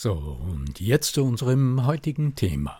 So, 0.00 0.12
und 0.12 0.78
jetzt 0.78 1.14
zu 1.14 1.24
unserem 1.24 1.84
heutigen 1.84 2.36
Thema. 2.36 2.78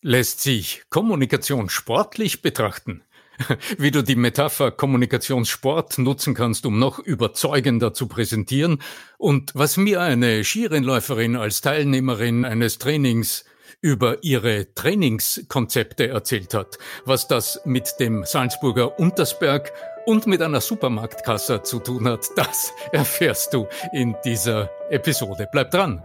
Lässt 0.00 0.40
sich 0.40 0.80
Kommunikation 0.88 1.68
sportlich 1.68 2.40
betrachten? 2.40 3.02
Wie 3.76 3.90
du 3.90 4.00
die 4.00 4.16
Metapher 4.16 4.70
Kommunikationssport 4.70 5.98
nutzen 5.98 6.32
kannst, 6.32 6.64
um 6.64 6.78
noch 6.78 7.00
überzeugender 7.00 7.92
zu 7.92 8.08
präsentieren 8.08 8.80
und 9.18 9.50
was 9.54 9.76
mir 9.76 10.00
eine 10.00 10.42
Skirennläuferin 10.42 11.36
als 11.36 11.60
Teilnehmerin 11.60 12.46
eines 12.46 12.78
Trainings 12.78 13.44
über 13.82 14.24
ihre 14.24 14.72
Trainingskonzepte 14.72 16.08
erzählt 16.08 16.54
hat, 16.54 16.78
was 17.04 17.28
das 17.28 17.60
mit 17.66 18.00
dem 18.00 18.24
Salzburger 18.24 18.98
Untersberg 18.98 19.70
und 20.06 20.26
mit 20.26 20.40
einer 20.40 20.62
Supermarktkasse 20.62 21.62
zu 21.62 21.78
tun 21.78 22.08
hat, 22.08 22.26
das 22.36 22.72
erfährst 22.90 23.52
du 23.52 23.66
in 23.92 24.16
dieser 24.24 24.70
Episode. 24.88 25.46
Bleib 25.52 25.72
dran! 25.72 26.02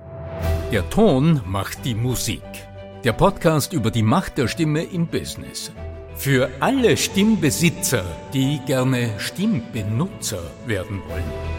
Der 0.71 0.89
Ton 0.89 1.41
macht 1.45 1.85
die 1.85 1.95
Musik. 1.95 2.41
Der 3.03 3.13
Podcast 3.13 3.73
über 3.73 3.91
die 3.91 4.01
Macht 4.01 4.37
der 4.37 4.47
Stimme 4.47 4.83
im 4.83 5.07
Business. 5.07 5.71
Für 6.15 6.49
alle 6.59 6.97
Stimmbesitzer, 6.97 8.03
die 8.33 8.59
gerne 8.65 9.19
Stimmbenutzer 9.19 10.41
werden 10.65 11.01
wollen. 11.07 11.53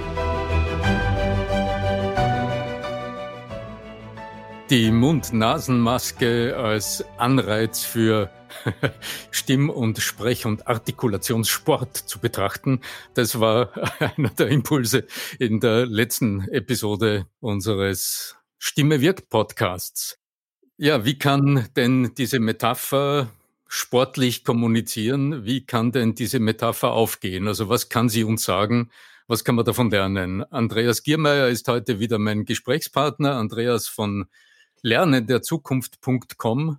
Die 4.71 4.91
Mund-Nasen-Maske 4.91 6.57
als 6.57 7.05
Anreiz 7.19 7.85
für 7.85 8.31
Stimm- 9.31 9.71
und 9.71 9.99
Sprech- 9.99 10.47
und 10.47 10.67
Artikulationssport 10.67 11.97
zu 11.97 12.19
betrachten. 12.19 12.81
Das 13.13 13.39
war 13.39 13.71
einer 14.17 14.31
der 14.31 14.49
Impulse 14.49 15.07
in 15.39 15.61
der 15.61 15.85
letzten 15.85 16.49
Episode 16.49 17.27
unseres 17.41 18.37
Stimme 18.67 19.03
wirkt 19.03 19.29
Podcasts. 19.29 20.19
Ja, 20.79 21.05
wie 21.05 21.19
kann 21.19 21.69
denn 21.77 22.15
diese 22.17 22.41
Metapher 22.41 23.29
sportlich 23.69 24.43
kommunizieren? 24.43 25.45
Wie 25.45 25.67
kann 25.67 25.93
denn 25.93 26.15
diese 26.15 26.39
Metapher 26.39 26.93
aufgehen? 26.93 27.47
Also 27.47 27.69
was 27.69 27.91
kann 27.91 28.09
sie 28.09 28.25
uns 28.25 28.45
sagen? 28.45 28.91
Was 29.27 29.45
kann 29.45 29.57
man 29.57 29.67
davon 29.67 29.91
lernen? 29.91 30.45
Andreas 30.45 31.03
Giermeier 31.03 31.49
ist 31.49 31.69
heute 31.69 32.01
wieder 32.01 32.19
mein 32.19 32.47
Gesprächspartner. 32.47 33.35
Andreas 33.35 33.87
von 33.87 34.25
lernenderzukunft.com. 34.81 36.79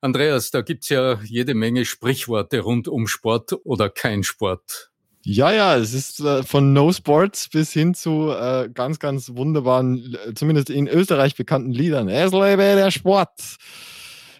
Andreas, 0.00 0.50
da 0.50 0.62
gibt's 0.62 0.88
ja 0.88 1.20
jede 1.22 1.54
Menge 1.54 1.84
Sprichworte 1.84 2.58
rund 2.58 2.88
um 2.88 3.06
Sport 3.06 3.52
oder 3.62 3.88
kein 3.88 4.24
Sport. 4.24 4.90
Ja, 5.26 5.50
ja, 5.52 5.76
es 5.78 5.94
ist 5.94 6.20
äh, 6.20 6.42
von 6.42 6.74
No 6.74 6.92
Sports 6.92 7.48
bis 7.48 7.72
hin 7.72 7.94
zu 7.94 8.30
äh, 8.30 8.68
ganz, 8.68 8.98
ganz 8.98 9.30
wunderbaren, 9.34 10.18
äh, 10.26 10.34
zumindest 10.34 10.68
in 10.68 10.86
Österreich 10.86 11.34
bekannten 11.34 11.72
Liedern. 11.72 12.10
Es 12.10 12.30
lebe 12.32 12.58
der 12.58 12.90
Sport. 12.90 13.56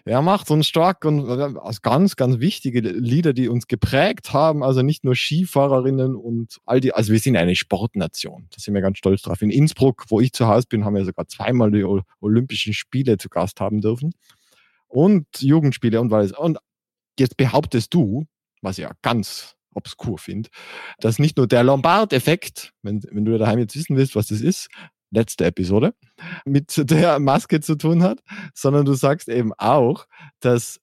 Er 0.05 0.21
macht 0.21 0.51
uns 0.51 0.67
stark 0.67 1.03
und 1.03 1.27
also 1.27 1.79
ganz, 1.81 2.15
ganz 2.15 2.39
wichtige 2.39 2.81
Lieder, 2.81 3.33
die 3.33 3.49
uns 3.49 3.65
geprägt 3.65 4.31
haben. 4.31 4.61
Also 4.61 4.83
nicht 4.83 5.03
nur 5.03 5.15
Skifahrerinnen 5.15 6.15
und 6.15 6.59
all 6.65 6.81
die, 6.81 6.93
also 6.93 7.11
wir 7.11 7.19
sind 7.19 7.35
eine 7.35 7.55
Sportnation. 7.55 8.47
Da 8.51 8.57
sind 8.59 8.75
wir 8.75 8.81
ganz 8.81 8.99
stolz 8.99 9.23
drauf. 9.23 9.41
In 9.41 9.49
Innsbruck, 9.49 10.05
wo 10.09 10.21
ich 10.21 10.33
zu 10.33 10.45
Hause 10.45 10.67
bin, 10.69 10.85
haben 10.85 10.93
wir 10.93 11.03
sogar 11.03 11.27
zweimal 11.27 11.71
die 11.71 11.83
Olympischen 12.21 12.75
Spiele 12.75 13.17
zu 13.17 13.29
Gast 13.29 13.59
haben 13.59 13.81
dürfen. 13.81 14.13
Und 14.87 15.25
Jugendspiele 15.39 15.99
und 15.99 16.13
alles. 16.13 16.31
Und 16.31 16.59
jetzt 17.17 17.37
behauptest 17.37 17.91
du, 17.91 18.27
was 18.61 18.77
ja 18.77 18.91
ganz 19.01 19.55
obskur 19.75 20.17
finde, 20.17 20.49
dass 20.99 21.19
nicht 21.19 21.37
nur 21.37 21.47
der 21.47 21.63
Lombard-Effekt, 21.63 22.73
wenn, 22.81 23.01
wenn 23.11 23.25
du 23.25 23.37
daheim 23.37 23.59
jetzt 23.59 23.75
wissen 23.75 23.97
willst, 23.97 24.15
was 24.15 24.27
das 24.27 24.41
ist, 24.41 24.67
letzte 25.11 25.45
Episode, 25.45 25.93
mit 26.45 26.73
der 26.89 27.19
Maske 27.19 27.61
zu 27.61 27.75
tun 27.75 28.03
hat, 28.03 28.19
sondern 28.53 28.85
du 28.85 28.93
sagst 28.93 29.29
eben 29.29 29.53
auch, 29.53 30.05
dass 30.39 30.79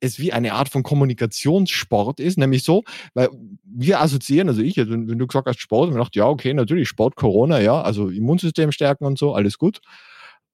es 0.00 0.18
wie 0.18 0.32
eine 0.32 0.52
Art 0.52 0.68
von 0.68 0.82
Kommunikationssport 0.82 2.20
ist, 2.20 2.38
nämlich 2.38 2.64
so, 2.64 2.84
weil 3.14 3.28
wir 3.64 4.00
assoziieren, 4.00 4.48
also 4.48 4.60
ich, 4.60 4.76
wenn, 4.76 5.08
wenn 5.08 5.18
du 5.18 5.26
gesagt 5.26 5.46
hast 5.48 5.60
Sport, 5.60 5.90
ich 5.90 5.96
dachte, 5.96 6.18
ja, 6.18 6.26
okay, 6.26 6.52
natürlich 6.54 6.88
Sport, 6.88 7.16
Corona, 7.16 7.60
ja, 7.60 7.80
also 7.80 8.08
Immunsystem 8.08 8.72
stärken 8.72 9.04
und 9.04 9.18
so, 9.18 9.34
alles 9.34 9.58
gut. 9.58 9.80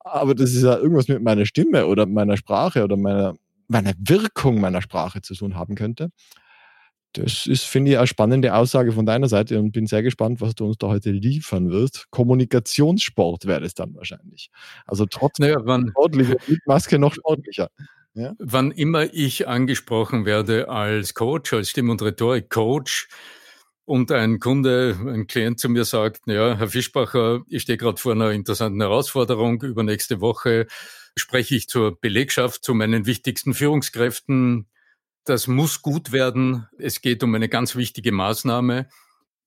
Aber 0.00 0.34
das 0.34 0.52
ist 0.52 0.62
ja 0.62 0.76
irgendwas 0.76 1.08
mit 1.08 1.22
meiner 1.22 1.46
Stimme 1.46 1.86
oder 1.86 2.06
meiner 2.06 2.36
Sprache 2.36 2.84
oder 2.84 2.96
meiner, 2.96 3.34
meiner 3.68 3.92
Wirkung 3.98 4.60
meiner 4.60 4.82
Sprache 4.82 5.22
zu 5.22 5.34
tun 5.34 5.54
haben 5.56 5.74
könnte. 5.74 6.10
Das 7.12 7.46
ist, 7.46 7.64
finde 7.64 7.92
ich, 7.92 7.98
eine 7.98 8.06
spannende 8.06 8.54
Aussage 8.54 8.92
von 8.92 9.04
deiner 9.04 9.28
Seite 9.28 9.58
und 9.58 9.72
bin 9.72 9.86
sehr 9.86 10.02
gespannt, 10.02 10.40
was 10.40 10.54
du 10.54 10.66
uns 10.66 10.78
da 10.78 10.88
heute 10.88 11.10
liefern 11.10 11.70
wirst. 11.70 12.06
Kommunikationssport 12.10 13.46
wäre 13.46 13.64
es 13.64 13.74
dann 13.74 13.94
wahrscheinlich. 13.94 14.50
Also 14.86 15.06
trotz 15.06 15.38
naja, 15.38 15.58
sportlicher 15.60 16.36
Maske 16.66 16.98
noch 16.98 17.14
sportlicher. 17.14 17.68
Ja? 18.14 18.34
Wann 18.38 18.70
immer 18.70 19.12
ich 19.12 19.48
angesprochen 19.48 20.24
werde 20.26 20.68
als 20.68 21.14
Coach, 21.14 21.52
als 21.52 21.70
Stimm- 21.70 21.90
und 21.90 22.02
Rhetorik-Coach, 22.02 23.08
und 23.84 24.12
ein 24.12 24.38
Kunde, 24.38 24.96
ein 25.06 25.26
Klient 25.26 25.58
zu 25.58 25.68
mir 25.68 25.84
sagt, 25.84 26.22
ja, 26.26 26.56
Herr 26.56 26.68
Fischbacher, 26.68 27.42
ich 27.48 27.62
stehe 27.62 27.78
gerade 27.78 28.00
vor 28.00 28.12
einer 28.12 28.30
interessanten 28.30 28.80
Herausforderung. 28.80 29.60
Übernächste 29.62 30.20
Woche 30.20 30.66
spreche 31.16 31.56
ich 31.56 31.68
zur 31.68 32.00
Belegschaft, 32.00 32.64
zu 32.64 32.74
meinen 32.74 33.06
wichtigsten 33.06 33.54
Führungskräften 33.54 34.68
das 35.24 35.46
muss 35.46 35.82
gut 35.82 36.12
werden, 36.12 36.68
es 36.78 37.00
geht 37.00 37.22
um 37.22 37.34
eine 37.34 37.48
ganz 37.48 37.76
wichtige 37.76 38.12
Maßnahme, 38.12 38.88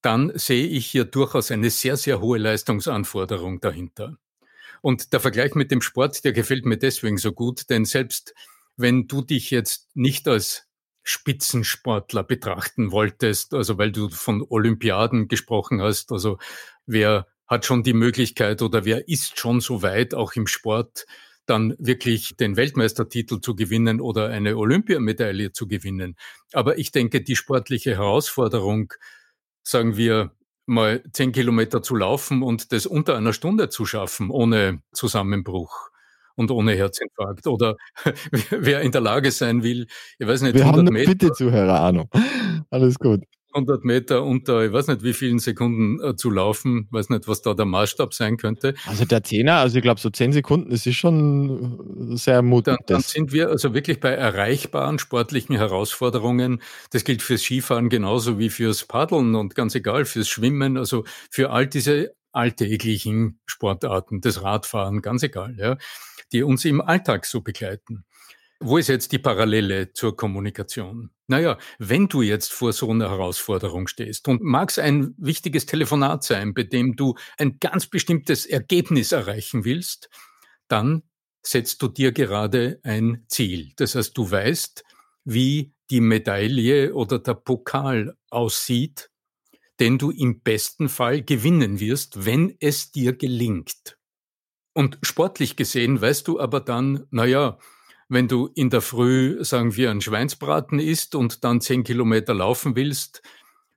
dann 0.02 0.32
sehe 0.36 0.68
ich 0.68 0.86
hier 0.86 1.06
durchaus 1.06 1.52
eine 1.52 1.70
sehr, 1.70 1.98
sehr 1.98 2.22
hohe 2.22 2.38
Leistungsanforderung 2.38 3.60
dahinter. 3.60 4.18
Und 4.82 5.14
der 5.14 5.20
Vergleich 5.20 5.56
mit 5.56 5.72
dem 5.72 5.82
Sport, 5.82 6.24
der 6.24 6.32
gefällt 6.32 6.66
mir 6.66 6.78
deswegen 6.78 7.18
so 7.18 7.32
gut, 7.32 7.70
denn 7.70 7.86
selbst 7.86 8.36
wenn 8.78 9.08
du 9.08 9.22
dich 9.22 9.52
jetzt 9.52 9.90
nicht 9.96 10.28
als 10.28 10.68
Spitzensportler 11.04 12.24
betrachten 12.24 12.92
wolltest, 12.92 13.54
also 13.54 13.78
weil 13.78 13.92
du 13.92 14.10
von 14.10 14.46
Olympiaden 14.48 15.28
gesprochen 15.28 15.82
hast, 15.82 16.12
also 16.12 16.38
wer 16.86 17.28
hat 17.48 17.66
schon 17.66 17.84
die 17.84 17.94
Möglichkeit 17.94 18.62
oder 18.62 18.86
wer 18.86 19.08
ist 19.08 19.40
schon 19.40 19.60
so 19.60 19.82
weit, 19.82 20.14
auch 20.14 20.34
im 20.34 20.48
Sport, 20.48 21.06
dann 21.46 21.76
wirklich 21.78 22.36
den 22.38 22.58
Weltmeistertitel 22.58 23.40
zu 23.40 23.56
gewinnen 23.56 24.02
oder 24.02 24.30
eine 24.30 24.58
Olympiamedaille 24.58 25.52
zu 25.52 25.68
gewinnen. 25.68 26.16
Aber 26.54 26.78
ich 26.78 26.92
denke, 26.92 27.22
die 27.22 27.36
sportliche 27.36 27.92
Herausforderung, 27.92 28.94
sagen 29.64 29.98
wir 29.98 30.32
mal 30.66 31.04
zehn 31.12 31.32
Kilometer 31.32 31.82
zu 31.84 31.96
laufen 31.96 32.42
und 32.42 32.72
das 32.72 32.86
unter 32.86 33.16
einer 33.16 33.34
Stunde 33.34 33.70
zu 33.70 33.86
schaffen, 33.86 34.30
ohne 34.30 34.82
Zusammenbruch 34.94 35.92
und 36.36 36.52
ohne 36.52 36.74
Herzinfarkt. 36.74 37.48
Oder 37.48 37.76
wer 38.50 38.82
in 38.82 38.92
der 38.92 39.02
Lage 39.02 39.32
sein 39.32 39.64
will, 39.64 39.88
ich 40.18 40.28
weiß 40.28 40.42
nicht, 40.42 40.56
wir 40.56 40.62
100 40.62 40.78
haben 40.78 40.88
eine 40.88 40.92
Meter. 40.92 41.12
Bitte 41.12 41.32
Zuhörer, 41.34 41.82
Ahnung. 41.82 42.10
Alles 42.70 42.98
gut. 43.00 43.24
100 43.56 43.86
Meter 43.86 44.24
unter, 44.24 44.66
ich 44.66 44.74
weiß 44.74 44.88
nicht 44.88 45.04
wie 45.04 45.14
vielen 45.14 45.40
Sekunden 45.40 46.04
äh, 46.04 46.16
zu 46.16 46.30
laufen, 46.30 46.88
weiß 46.92 47.10
nicht, 47.10 47.28
was 47.28 47.42
da 47.42 47.54
der 47.54 47.66
Maßstab 47.66 48.14
sein 48.14 48.38
könnte. 48.38 48.76
Also 48.86 49.06
der 49.06 49.24
Zehner, 49.24 49.56
also 49.56 49.78
ich 49.78 49.82
glaube 49.82 50.00
so 50.00 50.10
10 50.10 50.34
Sekunden, 50.34 50.70
das 50.70 50.86
ist 50.86 50.96
schon 50.96 52.12
äh, 52.14 52.18
sehr 52.18 52.42
mutig. 52.42 52.76
Dann, 52.76 52.86
dann 52.88 53.02
sind 53.02 53.32
wir 53.32 53.50
also 53.50 53.74
wirklich 53.74 54.00
bei 54.00 54.10
erreichbaren 54.10 55.00
sportlichen 55.00 55.56
Herausforderungen. 55.56 56.62
Das 56.92 57.04
gilt 57.06 57.22
fürs 57.22 57.42
Skifahren 57.42 57.90
genauso 57.90 58.38
wie 58.38 58.50
fürs 58.50 58.86
Paddeln 58.86 59.36
und 59.36 59.56
ganz 59.56 59.74
egal, 59.76 60.06
fürs 60.06 60.28
Schwimmen, 60.28 60.78
also 60.78 61.06
für 61.30 61.52
all 61.52 61.68
diese 61.68 62.14
alltäglichen 62.34 63.40
Sportarten, 63.46 64.20
das 64.20 64.44
Radfahren, 64.44 65.02
ganz 65.02 65.24
egal, 65.24 65.56
ja, 65.58 65.78
die 66.34 66.44
uns 66.44 66.66
im 66.66 66.82
Alltag 66.82 67.26
so 67.26 67.40
begleiten. 67.40 68.04
Wo 68.60 68.78
ist 68.78 68.90
jetzt 68.90 69.12
die 69.12 69.20
Parallele 69.20 69.94
zur 69.94 70.16
Kommunikation? 70.16 71.12
Naja, 71.28 71.58
wenn 71.80 72.08
du 72.08 72.22
jetzt 72.22 72.54
vor 72.54 72.72
so 72.72 72.90
einer 72.92 73.10
Herausforderung 73.10 73.88
stehst 73.88 74.28
und 74.28 74.44
mag 74.44 74.70
es 74.70 74.78
ein 74.78 75.16
wichtiges 75.18 75.66
Telefonat 75.66 76.24
sein, 76.24 76.54
bei 76.54 76.64
dem 76.64 76.96
du 76.96 77.16
ein 77.38 77.58
ganz 77.60 77.88
bestimmtes 77.88 78.46
Ergebnis 78.46 79.12
erreichen 79.12 79.66
willst, 79.66 80.10
dann 80.68 81.04
setzt 81.42 81.82
du 81.82 81.88
dir 81.88 82.12
gerade 82.12 82.80
ein 82.84 83.26
Ziel. 83.28 83.74
Das 83.78 83.96
heißt, 83.96 84.16
du 84.18 84.30
weißt, 84.30 84.84
wie 85.24 85.74
die 85.90 86.02
Medaille 86.02 86.94
oder 86.94 87.20
der 87.20 87.34
Pokal 87.36 88.16
aussieht, 88.30 89.10
den 89.80 89.98
du 89.98 90.12
im 90.12 90.42
besten 90.42 90.90
Fall 90.90 91.22
gewinnen 91.24 91.80
wirst, 91.80 92.26
wenn 92.26 92.56
es 92.60 92.92
dir 92.92 93.14
gelingt. 93.14 93.98
Und 94.74 95.00
sportlich 95.04 95.56
gesehen 95.56 96.02
weißt 96.02 96.28
du 96.28 96.40
aber 96.40 96.60
dann, 96.62 97.08
naja, 97.12 97.58
wenn 98.08 98.28
du 98.28 98.48
in 98.54 98.70
der 98.70 98.82
Früh, 98.82 99.44
sagen 99.44 99.76
wir, 99.76 99.92
einen 99.92 100.02
Schweinsbraten 100.02 100.80
isst 100.80 101.16
und 101.16 101.44
dann 101.44 101.62
zehn 101.62 101.84
Kilometer 101.84 102.34
laufen 102.34 102.76
willst, 102.76 103.22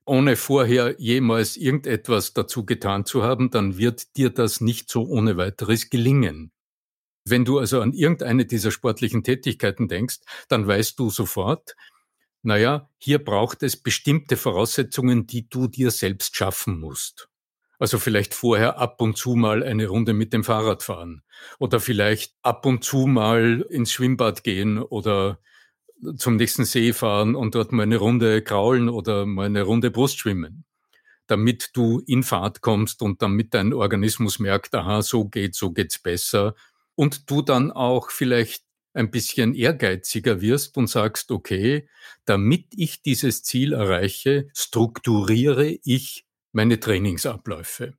ohne 0.04 0.36
vorher 0.36 0.96
jemals 0.98 1.56
irgendetwas 1.56 2.32
dazu 2.32 2.64
getan 2.64 3.04
zu 3.04 3.22
haben, 3.22 3.50
dann 3.50 3.76
wird 3.78 4.16
dir 4.16 4.30
das 4.30 4.60
nicht 4.60 4.90
so 4.90 5.06
ohne 5.06 5.36
weiteres 5.36 5.90
gelingen. 5.90 6.52
Wenn 7.24 7.44
du 7.44 7.58
also 7.58 7.82
an 7.82 7.92
irgendeine 7.92 8.46
dieser 8.46 8.70
sportlichen 8.70 9.22
Tätigkeiten 9.22 9.86
denkst, 9.86 10.20
dann 10.48 10.66
weißt 10.66 10.98
du 10.98 11.10
sofort, 11.10 11.76
naja, 12.42 12.88
hier 12.98 13.22
braucht 13.22 13.62
es 13.62 13.76
bestimmte 13.76 14.36
Voraussetzungen, 14.36 15.26
die 15.26 15.48
du 15.48 15.68
dir 15.68 15.90
selbst 15.90 16.36
schaffen 16.36 16.80
musst. 16.80 17.27
Also 17.78 17.98
vielleicht 17.98 18.34
vorher 18.34 18.78
ab 18.78 19.00
und 19.00 19.16
zu 19.16 19.34
mal 19.34 19.62
eine 19.62 19.86
Runde 19.86 20.12
mit 20.12 20.32
dem 20.32 20.44
Fahrrad 20.44 20.82
fahren. 20.82 21.22
Oder 21.58 21.80
vielleicht 21.80 22.34
ab 22.42 22.66
und 22.66 22.82
zu 22.82 23.06
mal 23.06 23.64
ins 23.70 23.92
Schwimmbad 23.92 24.42
gehen 24.42 24.78
oder 24.78 25.38
zum 26.16 26.36
nächsten 26.36 26.64
See 26.64 26.92
fahren 26.92 27.34
und 27.34 27.54
dort 27.54 27.72
mal 27.72 27.82
eine 27.82 27.96
Runde 27.96 28.42
kraulen 28.42 28.88
oder 28.88 29.26
mal 29.26 29.46
eine 29.46 29.62
Runde 29.62 29.90
Brust 29.90 30.18
schwimmen, 30.18 30.64
damit 31.26 31.70
du 31.74 32.00
in 32.06 32.22
Fahrt 32.22 32.60
kommst 32.60 33.02
und 33.02 33.22
damit 33.22 33.54
dein 33.54 33.72
Organismus 33.72 34.38
merkt, 34.38 34.74
aha, 34.74 35.02
so 35.02 35.26
geht, 35.26 35.54
so 35.54 35.72
geht's 35.72 35.98
besser. 35.98 36.54
Und 36.94 37.30
du 37.30 37.42
dann 37.42 37.70
auch 37.70 38.10
vielleicht 38.10 38.64
ein 38.94 39.10
bisschen 39.10 39.54
ehrgeiziger 39.54 40.40
wirst 40.40 40.76
und 40.76 40.88
sagst, 40.88 41.30
okay, 41.30 41.88
damit 42.24 42.66
ich 42.76 43.02
dieses 43.02 43.42
Ziel 43.44 43.72
erreiche, 43.72 44.48
strukturiere 44.54 45.78
ich 45.84 46.24
meine 46.52 46.80
Trainingsabläufe. 46.80 47.96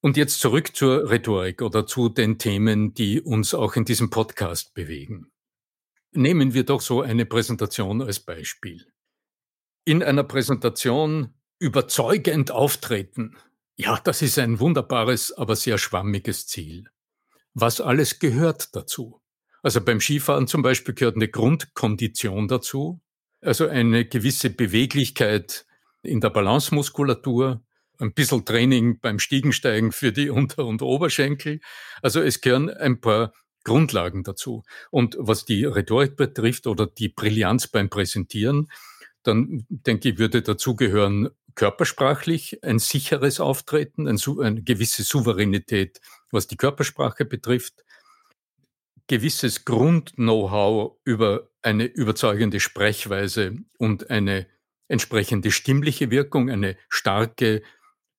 Und 0.00 0.16
jetzt 0.16 0.40
zurück 0.40 0.74
zur 0.74 1.10
Rhetorik 1.10 1.60
oder 1.60 1.86
zu 1.86 2.08
den 2.08 2.38
Themen, 2.38 2.94
die 2.94 3.20
uns 3.20 3.52
auch 3.52 3.76
in 3.76 3.84
diesem 3.84 4.08
Podcast 4.08 4.72
bewegen. 4.72 5.30
Nehmen 6.12 6.54
wir 6.54 6.64
doch 6.64 6.80
so 6.80 7.02
eine 7.02 7.26
Präsentation 7.26 8.00
als 8.02 8.20
Beispiel. 8.20 8.86
In 9.84 10.02
einer 10.02 10.24
Präsentation 10.24 11.34
überzeugend 11.58 12.50
auftreten. 12.50 13.36
Ja, 13.76 14.00
das 14.02 14.22
ist 14.22 14.38
ein 14.38 14.58
wunderbares, 14.58 15.32
aber 15.32 15.54
sehr 15.54 15.78
schwammiges 15.78 16.46
Ziel. 16.46 16.88
Was 17.54 17.80
alles 17.80 18.18
gehört 18.18 18.74
dazu? 18.74 19.20
Also 19.62 19.80
beim 19.82 20.00
Skifahren 20.00 20.46
zum 20.46 20.62
Beispiel 20.62 20.94
gehört 20.94 21.16
eine 21.16 21.28
Grundkondition 21.28 22.48
dazu, 22.48 23.02
also 23.42 23.68
eine 23.68 24.06
gewisse 24.06 24.50
Beweglichkeit 24.50 25.66
in 26.02 26.20
der 26.20 26.30
Balancemuskulatur, 26.30 27.62
ein 27.98 28.14
bisschen 28.14 28.44
Training 28.44 29.00
beim 29.00 29.18
Stiegensteigen 29.18 29.92
für 29.92 30.12
die 30.12 30.30
Unter- 30.30 30.66
und 30.66 30.82
Oberschenkel. 30.82 31.60
Also 32.02 32.20
es 32.20 32.40
gehören 32.40 32.70
ein 32.70 33.00
paar 33.00 33.32
Grundlagen 33.64 34.22
dazu. 34.22 34.62
Und 34.90 35.16
was 35.18 35.44
die 35.44 35.64
Rhetorik 35.64 36.16
betrifft 36.16 36.66
oder 36.66 36.86
die 36.86 37.08
Brillanz 37.08 37.68
beim 37.68 37.90
Präsentieren, 37.90 38.70
dann 39.22 39.66
denke 39.68 40.10
ich, 40.10 40.18
würde 40.18 40.40
dazugehören 40.40 41.28
körpersprachlich 41.54 42.64
ein 42.64 42.78
sicheres 42.78 43.38
Auftreten, 43.38 44.08
ein, 44.08 44.18
eine 44.40 44.62
gewisse 44.62 45.02
Souveränität, 45.02 46.00
was 46.30 46.46
die 46.46 46.56
Körpersprache 46.56 47.26
betrifft, 47.26 47.84
gewisses 49.08 49.64
Grund-Know-how 49.64 50.96
über 51.04 51.50
eine 51.62 51.84
überzeugende 51.84 52.60
Sprechweise 52.60 53.56
und 53.76 54.08
eine 54.08 54.46
entsprechende 54.90 55.50
stimmliche 55.50 56.10
Wirkung, 56.10 56.50
eine 56.50 56.76
starke, 56.88 57.62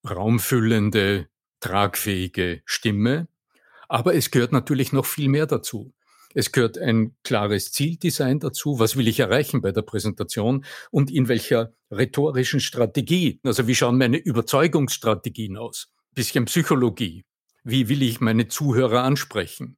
raumfüllende, 0.09 1.27
tragfähige 1.59 2.61
Stimme. 2.65 3.27
Aber 3.87 4.15
es 4.15 4.31
gehört 4.31 4.51
natürlich 4.51 4.93
noch 4.93 5.05
viel 5.05 5.27
mehr 5.27 5.45
dazu. 5.45 5.93
Es 6.33 6.51
gehört 6.51 6.77
ein 6.77 7.15
klares 7.23 7.73
Zieldesign 7.73 8.39
dazu. 8.39 8.79
Was 8.79 8.95
will 8.95 9.07
ich 9.07 9.19
erreichen 9.19 9.61
bei 9.61 9.73
der 9.73 9.81
Präsentation 9.81 10.65
und 10.89 11.11
in 11.11 11.27
welcher 11.27 11.73
rhetorischen 11.91 12.61
Strategie? 12.61 13.41
Also 13.43 13.67
wie 13.67 13.75
schauen 13.75 13.97
meine 13.97 14.17
Überzeugungsstrategien 14.17 15.57
aus? 15.57 15.91
bisschen 16.13 16.45
Psychologie. 16.45 17.25
Wie 17.63 17.89
will 17.89 18.01
ich 18.01 18.19
meine 18.19 18.47
Zuhörer 18.47 19.03
ansprechen? 19.03 19.77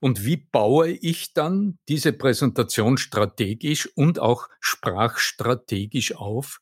Und 0.00 0.24
wie 0.24 0.36
baue 0.36 0.90
ich 0.90 1.34
dann 1.34 1.78
diese 1.88 2.12
Präsentation 2.12 2.98
strategisch 2.98 3.88
und 3.94 4.18
auch 4.18 4.48
sprachstrategisch 4.60 6.14
auf, 6.14 6.60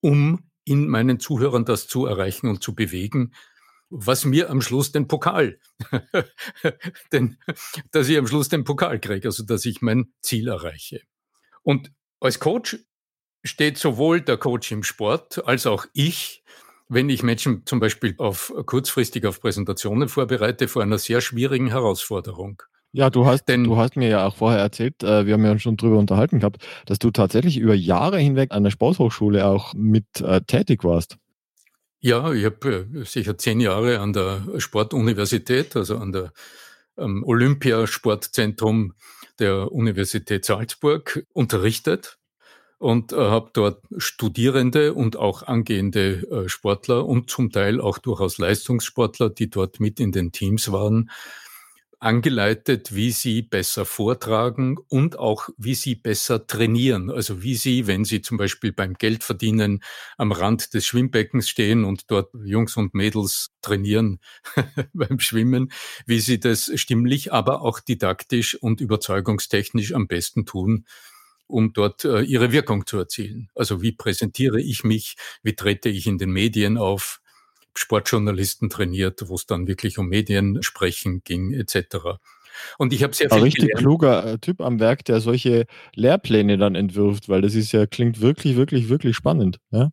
um 0.00 0.50
in 0.64 0.88
meinen 0.88 1.18
Zuhörern 1.18 1.64
das 1.64 1.86
zu 1.88 2.06
erreichen 2.06 2.48
und 2.48 2.62
zu 2.62 2.74
bewegen, 2.74 3.32
was 3.90 4.24
mir 4.24 4.50
am 4.50 4.60
Schluss 4.60 4.92
den 4.92 5.08
Pokal, 5.08 5.58
denn, 7.12 7.38
dass 7.90 8.08
ich 8.08 8.18
am 8.18 8.26
Schluss 8.26 8.48
den 8.48 8.64
Pokal 8.64 9.00
kriege, 9.00 9.28
also 9.28 9.44
dass 9.44 9.64
ich 9.64 9.80
mein 9.80 10.12
Ziel 10.20 10.48
erreiche. 10.48 11.00
Und 11.62 11.92
als 12.20 12.38
Coach 12.38 12.76
steht 13.44 13.78
sowohl 13.78 14.20
der 14.20 14.36
Coach 14.36 14.72
im 14.72 14.82
Sport 14.82 15.46
als 15.46 15.66
auch 15.66 15.86
ich 15.94 16.44
wenn 16.88 17.08
ich 17.08 17.22
Menschen 17.22 17.64
zum 17.66 17.80
Beispiel 17.80 18.14
auf 18.18 18.52
kurzfristig 18.66 19.26
auf 19.26 19.40
Präsentationen 19.40 20.08
vorbereite, 20.08 20.68
vor 20.68 20.82
einer 20.82 20.98
sehr 20.98 21.20
schwierigen 21.20 21.68
Herausforderung. 21.68 22.62
Ja, 22.92 23.10
du 23.10 23.26
hast, 23.26 23.44
Denn, 23.44 23.64
du 23.64 23.76
hast 23.76 23.96
mir 23.96 24.08
ja 24.08 24.26
auch 24.26 24.36
vorher 24.36 24.60
erzählt, 24.60 25.02
äh, 25.02 25.26
wir 25.26 25.34
haben 25.34 25.44
ja 25.44 25.58
schon 25.58 25.76
drüber 25.76 25.98
unterhalten 25.98 26.38
gehabt, 26.38 26.66
dass 26.86 26.98
du 26.98 27.10
tatsächlich 27.10 27.58
über 27.58 27.74
Jahre 27.74 28.18
hinweg 28.18 28.50
an 28.50 28.64
der 28.64 28.70
Sporthochschule 28.70 29.46
auch 29.46 29.74
mit 29.74 30.06
äh, 30.22 30.40
tätig 30.40 30.84
warst. 30.84 31.18
Ja, 32.00 32.32
ich 32.32 32.44
habe 32.44 32.88
äh, 32.94 33.04
sicher 33.04 33.36
zehn 33.36 33.60
Jahre 33.60 34.00
an 34.00 34.14
der 34.14 34.42
Sportuniversität, 34.56 35.76
also 35.76 35.98
an 35.98 36.12
der 36.12 36.32
ähm, 36.96 37.24
Olympiasportzentrum 37.26 38.94
der 39.38 39.70
Universität 39.70 40.46
Salzburg 40.46 41.26
unterrichtet 41.32 42.17
und 42.78 43.12
äh, 43.12 43.16
habe 43.16 43.50
dort 43.52 43.82
Studierende 43.96 44.94
und 44.94 45.16
auch 45.16 45.42
angehende 45.42 46.22
äh, 46.30 46.48
Sportler 46.48 47.06
und 47.06 47.28
zum 47.28 47.50
Teil 47.50 47.80
auch 47.80 47.98
durchaus 47.98 48.38
Leistungssportler, 48.38 49.30
die 49.30 49.50
dort 49.50 49.80
mit 49.80 50.00
in 50.00 50.12
den 50.12 50.32
Teams 50.32 50.70
waren, 50.70 51.10
angeleitet, 52.00 52.94
wie 52.94 53.10
sie 53.10 53.42
besser 53.42 53.84
vortragen 53.84 54.78
und 54.88 55.18
auch 55.18 55.48
wie 55.56 55.74
sie 55.74 55.96
besser 55.96 56.46
trainieren. 56.46 57.10
Also 57.10 57.42
wie 57.42 57.56
sie, 57.56 57.88
wenn 57.88 58.04
sie 58.04 58.22
zum 58.22 58.36
Beispiel 58.36 58.72
beim 58.72 58.94
Geldverdienen 58.94 59.82
am 60.16 60.30
Rand 60.30 60.74
des 60.74 60.86
Schwimmbeckens 60.86 61.48
stehen 61.48 61.84
und 61.84 62.10
dort 62.10 62.30
Jungs 62.44 62.76
und 62.76 62.94
Mädels 62.94 63.50
trainieren 63.62 64.20
beim 64.92 65.18
Schwimmen, 65.18 65.72
wie 66.06 66.20
sie 66.20 66.38
das 66.38 66.70
stimmlich, 66.76 67.32
aber 67.32 67.62
auch 67.62 67.80
didaktisch 67.80 68.54
und 68.54 68.80
überzeugungstechnisch 68.80 69.92
am 69.92 70.06
besten 70.06 70.46
tun 70.46 70.84
um 71.48 71.72
dort 71.72 72.04
äh, 72.04 72.20
ihre 72.20 72.52
Wirkung 72.52 72.86
zu 72.86 72.98
erzielen. 72.98 73.50
Also 73.54 73.82
wie 73.82 73.92
präsentiere 73.92 74.60
ich 74.60 74.84
mich, 74.84 75.16
wie 75.42 75.54
trete 75.54 75.88
ich 75.88 76.06
in 76.06 76.18
den 76.18 76.30
Medien 76.30 76.78
auf, 76.78 77.20
Sportjournalisten 77.74 78.70
trainiert, 78.70 79.28
wo 79.28 79.36
es 79.36 79.46
dann 79.46 79.66
wirklich 79.66 79.98
um 79.98 80.08
Mediensprechen 80.08 81.22
ging 81.24 81.52
etc. 81.52 82.18
Und 82.76 82.92
ich 82.92 83.04
habe 83.04 83.14
sehr 83.14 83.30
viel 83.30 83.38
Ein 83.38 83.42
richtig 83.44 83.66
gelernt. 83.66 83.80
kluger 83.80 84.26
äh, 84.32 84.38
Typ 84.38 84.60
am 84.60 84.80
Werk, 84.80 85.04
der 85.04 85.20
solche 85.20 85.66
Lehrpläne 85.94 86.58
dann 86.58 86.74
entwirft, 86.74 87.28
weil 87.28 87.40
das 87.40 87.54
ist 87.54 87.72
ja 87.72 87.86
klingt 87.86 88.20
wirklich 88.20 88.56
wirklich 88.56 88.88
wirklich 88.88 89.14
spannend. 89.14 89.60
Ja, 89.70 89.90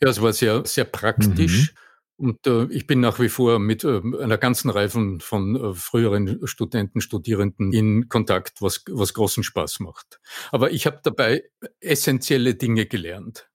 ja 0.00 0.08
es 0.08 0.20
war 0.20 0.32
sehr 0.32 0.64
sehr 0.64 0.84
praktisch. 0.84 1.72
Mhm. 1.72 1.78
Und 2.18 2.48
äh, 2.48 2.64
ich 2.70 2.88
bin 2.88 2.98
nach 2.98 3.20
wie 3.20 3.28
vor 3.28 3.60
mit 3.60 3.84
äh, 3.84 4.00
einer 4.20 4.38
ganzen 4.38 4.70
Reihe 4.70 4.88
von, 4.88 5.20
von 5.20 5.54
äh, 5.54 5.74
früheren 5.74 6.44
Studenten, 6.48 7.00
Studierenden 7.00 7.72
in 7.72 8.08
Kontakt, 8.08 8.60
was, 8.60 8.82
was 8.90 9.14
großen 9.14 9.44
Spaß 9.44 9.78
macht. 9.80 10.18
Aber 10.50 10.72
ich 10.72 10.86
habe 10.86 10.98
dabei 11.04 11.44
essentielle 11.80 12.56
Dinge 12.56 12.86
gelernt. 12.86 13.48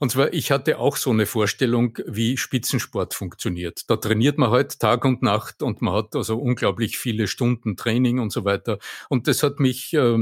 Und 0.00 0.10
zwar, 0.10 0.32
ich 0.32 0.50
hatte 0.50 0.78
auch 0.78 0.96
so 0.96 1.10
eine 1.10 1.26
Vorstellung, 1.26 1.96
wie 2.06 2.36
Spitzensport 2.36 3.14
funktioniert. 3.14 3.88
Da 3.88 3.96
trainiert 3.96 4.36
man 4.36 4.50
halt 4.50 4.80
Tag 4.80 5.04
und 5.04 5.22
Nacht 5.22 5.62
und 5.62 5.80
man 5.80 5.94
hat 5.94 6.16
also 6.16 6.38
unglaublich 6.38 6.98
viele 6.98 7.28
Stunden 7.28 7.76
Training 7.76 8.18
und 8.18 8.32
so 8.32 8.44
weiter. 8.44 8.78
Und 9.10 9.28
das 9.28 9.44
hat 9.44 9.60
mich 9.60 9.94
äh, 9.94 10.18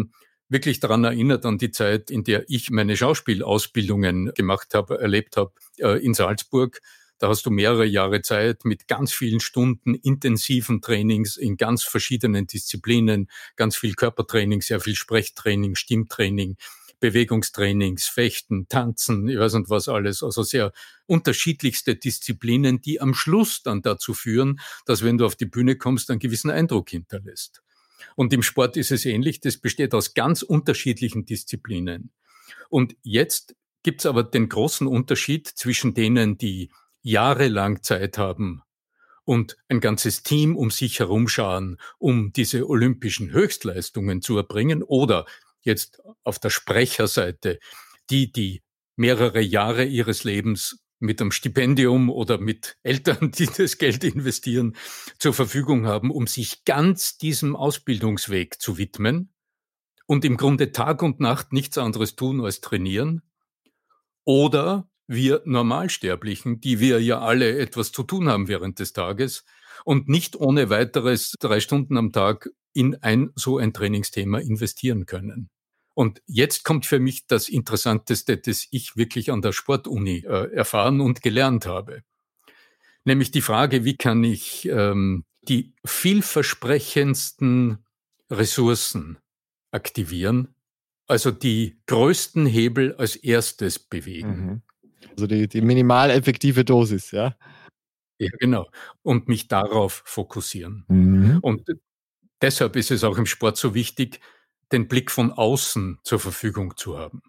wirklich 0.50 0.80
daran 0.80 1.04
erinnert 1.04 1.46
an 1.46 1.56
die 1.56 1.70
Zeit, 1.70 2.10
in 2.10 2.24
der 2.24 2.44
ich 2.48 2.70
meine 2.70 2.94
Schauspielausbildungen 2.94 4.34
gemacht 4.34 4.74
habe, 4.74 5.00
erlebt 5.00 5.38
habe 5.38 5.52
äh, 5.78 6.04
in 6.04 6.12
Salzburg. 6.12 6.80
Da 7.20 7.28
hast 7.28 7.44
du 7.44 7.50
mehrere 7.50 7.84
Jahre 7.84 8.22
Zeit 8.22 8.64
mit 8.64 8.88
ganz 8.88 9.12
vielen 9.12 9.40
Stunden 9.40 9.94
intensiven 9.94 10.80
Trainings 10.80 11.36
in 11.36 11.58
ganz 11.58 11.84
verschiedenen 11.84 12.46
Disziplinen, 12.46 13.30
ganz 13.56 13.76
viel 13.76 13.92
Körpertraining, 13.92 14.62
sehr 14.62 14.80
viel 14.80 14.94
Sprechtraining, 14.94 15.74
Stimmtraining, 15.74 16.56
Bewegungstrainings, 16.98 18.06
Fechten, 18.06 18.68
Tanzen, 18.68 19.28
ich 19.28 19.38
weiß 19.38 19.52
nicht 19.52 19.68
was 19.68 19.88
alles, 19.88 20.22
also 20.22 20.42
sehr 20.42 20.72
unterschiedlichste 21.04 21.94
Disziplinen, 21.94 22.80
die 22.80 23.02
am 23.02 23.12
Schluss 23.12 23.62
dann 23.62 23.82
dazu 23.82 24.14
führen, 24.14 24.58
dass 24.86 25.04
wenn 25.04 25.18
du 25.18 25.26
auf 25.26 25.36
die 25.36 25.46
Bühne 25.46 25.76
kommst, 25.76 26.10
einen 26.10 26.20
gewissen 26.20 26.50
Eindruck 26.50 26.88
hinterlässt. 26.88 27.62
Und 28.16 28.32
im 28.32 28.42
Sport 28.42 28.78
ist 28.78 28.92
es 28.92 29.04
ähnlich, 29.04 29.40
das 29.40 29.58
besteht 29.58 29.92
aus 29.92 30.14
ganz 30.14 30.40
unterschiedlichen 30.40 31.26
Disziplinen. 31.26 32.12
Und 32.70 32.96
jetzt 33.02 33.54
gibt 33.82 34.00
es 34.00 34.06
aber 34.06 34.22
den 34.22 34.48
großen 34.48 34.86
Unterschied 34.86 35.48
zwischen 35.48 35.92
denen, 35.92 36.38
die 36.38 36.70
jahrelang 37.02 37.82
Zeit 37.82 38.18
haben 38.18 38.62
und 39.24 39.56
ein 39.68 39.80
ganzes 39.80 40.22
Team 40.22 40.56
um 40.56 40.70
sich 40.70 40.98
herumscharen, 40.98 41.78
um 41.98 42.32
diese 42.32 42.68
olympischen 42.68 43.30
Höchstleistungen 43.30 44.22
zu 44.22 44.36
erbringen 44.36 44.82
oder 44.82 45.26
jetzt 45.60 46.02
auf 46.24 46.38
der 46.38 46.50
Sprecherseite, 46.50 47.58
die, 48.10 48.32
die 48.32 48.62
mehrere 48.96 49.40
Jahre 49.40 49.84
ihres 49.84 50.24
Lebens 50.24 50.82
mit 50.98 51.20
einem 51.20 51.32
Stipendium 51.32 52.10
oder 52.10 52.38
mit 52.38 52.76
Eltern, 52.82 53.30
die 53.36 53.46
das 53.46 53.78
Geld 53.78 54.04
investieren, 54.04 54.76
zur 55.18 55.32
Verfügung 55.32 55.86
haben, 55.86 56.10
um 56.10 56.26
sich 56.26 56.64
ganz 56.64 57.16
diesem 57.16 57.56
Ausbildungsweg 57.56 58.60
zu 58.60 58.78
widmen 58.78 59.32
und 60.06 60.24
im 60.24 60.36
Grunde 60.36 60.72
Tag 60.72 61.02
und 61.02 61.20
Nacht 61.20 61.52
nichts 61.52 61.78
anderes 61.78 62.16
tun 62.16 62.40
als 62.40 62.60
trainieren. 62.60 63.22
Oder 64.24 64.89
wir 65.10 65.42
Normalsterblichen, 65.44 66.60
die 66.60 66.78
wir 66.78 67.02
ja 67.02 67.20
alle 67.20 67.58
etwas 67.58 67.90
zu 67.92 68.04
tun 68.04 68.28
haben 68.28 68.48
während 68.48 68.78
des 68.78 68.92
Tages 68.92 69.44
und 69.84 70.08
nicht 70.08 70.36
ohne 70.36 70.70
weiteres 70.70 71.34
drei 71.40 71.60
Stunden 71.60 71.96
am 71.96 72.12
Tag 72.12 72.48
in 72.72 72.94
ein 73.02 73.30
so 73.34 73.58
ein 73.58 73.72
Trainingsthema 73.72 74.38
investieren 74.38 75.06
können. 75.06 75.50
Und 75.94 76.22
jetzt 76.26 76.64
kommt 76.64 76.86
für 76.86 77.00
mich 77.00 77.26
das 77.26 77.48
Interessanteste, 77.48 78.36
das 78.36 78.68
ich 78.70 78.96
wirklich 78.96 79.32
an 79.32 79.42
der 79.42 79.50
Sportuni 79.52 80.24
äh, 80.26 80.52
erfahren 80.54 81.00
und 81.00 81.22
gelernt 81.22 81.66
habe. 81.66 82.02
Nämlich 83.04 83.32
die 83.32 83.42
Frage, 83.42 83.84
wie 83.84 83.96
kann 83.96 84.22
ich 84.22 84.66
ähm, 84.66 85.24
die 85.48 85.74
vielversprechendsten 85.84 87.78
Ressourcen 88.30 89.18
aktivieren, 89.72 90.54
also 91.08 91.32
die 91.32 91.80
größten 91.86 92.46
Hebel 92.46 92.94
als 92.94 93.16
erstes 93.16 93.80
bewegen. 93.80 94.46
Mhm. 94.46 94.62
Also 95.10 95.26
die, 95.26 95.48
die 95.48 95.60
minimal 95.60 96.10
effektive 96.10 96.64
Dosis, 96.64 97.10
ja? 97.10 97.36
Ja, 98.18 98.28
genau. 98.38 98.68
Und 99.02 99.28
mich 99.28 99.48
darauf 99.48 100.02
fokussieren. 100.04 100.84
Mhm. 100.88 101.38
Und 101.40 101.66
deshalb 102.42 102.76
ist 102.76 102.90
es 102.90 103.02
auch 103.02 103.16
im 103.16 103.26
Sport 103.26 103.56
so 103.56 103.74
wichtig, 103.74 104.20
den 104.72 104.88
Blick 104.88 105.10
von 105.10 105.32
außen 105.32 105.98
zur 106.02 106.20
Verfügung 106.20 106.76
zu 106.76 106.98
haben. 106.98 107.22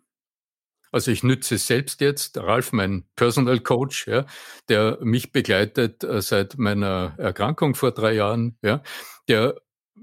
Also 0.92 1.12
ich 1.12 1.24
nütze 1.24 1.58
selbst 1.58 2.02
jetzt, 2.02 2.38
Ralf, 2.38 2.74
mein 2.74 3.06
Personal 3.16 3.62
Coach, 3.62 4.08
ja, 4.08 4.26
der 4.68 4.98
mich 5.02 5.32
begleitet 5.32 6.04
äh, 6.04 6.22
seit 6.22 6.58
meiner 6.58 7.16
Erkrankung 7.18 7.76
vor 7.76 7.92
drei 7.92 8.14
Jahren, 8.14 8.58
ja, 8.62 8.84
der 9.30 9.62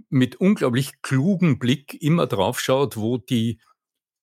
mit 0.08 0.36
unglaublich 0.36 1.02
klugem 1.02 1.58
Blick 1.58 2.00
immer 2.02 2.26
drauf 2.26 2.60
schaut, 2.60 2.96
wo 2.96 3.18
die 3.18 3.60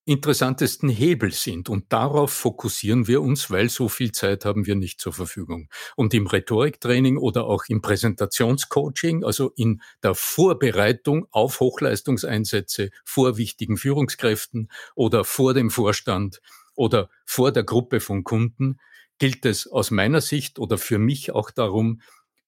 interessantesten 0.06 0.88
Hebel 0.88 1.32
sind. 1.32 1.68
Und 1.68 1.92
darauf 1.92 2.32
fokussieren 2.32 3.08
wir 3.08 3.20
uns, 3.20 3.50
weil 3.50 3.68
so 3.68 3.88
viel 3.88 4.12
Zeit 4.12 4.44
haben 4.44 4.64
wir 4.64 4.76
nicht 4.76 5.00
zur 5.00 5.12
Verfügung. 5.12 5.68
Und 5.96 6.14
im 6.14 6.28
Rhetoriktraining 6.28 7.18
oder 7.18 7.44
auch 7.44 7.64
im 7.68 7.82
Präsentationscoaching, 7.82 9.24
also 9.24 9.52
in 9.56 9.82
der 10.02 10.14
Vorbereitung 10.14 11.26
auf 11.32 11.60
Hochleistungseinsätze 11.60 12.90
vor 13.04 13.36
wichtigen 13.36 13.76
Führungskräften 13.76 14.70
oder 14.94 15.24
vor 15.24 15.54
dem 15.54 15.70
Vorstand 15.70 16.40
oder 16.76 17.10
vor 17.24 17.50
der 17.50 17.64
Gruppe 17.64 17.98
von 17.98 18.22
Kunden, 18.22 18.78
gilt 19.18 19.44
es 19.44 19.66
aus 19.66 19.90
meiner 19.90 20.20
Sicht 20.20 20.60
oder 20.60 20.78
für 20.78 20.98
mich 20.98 21.32
auch 21.32 21.50
darum, 21.50 22.00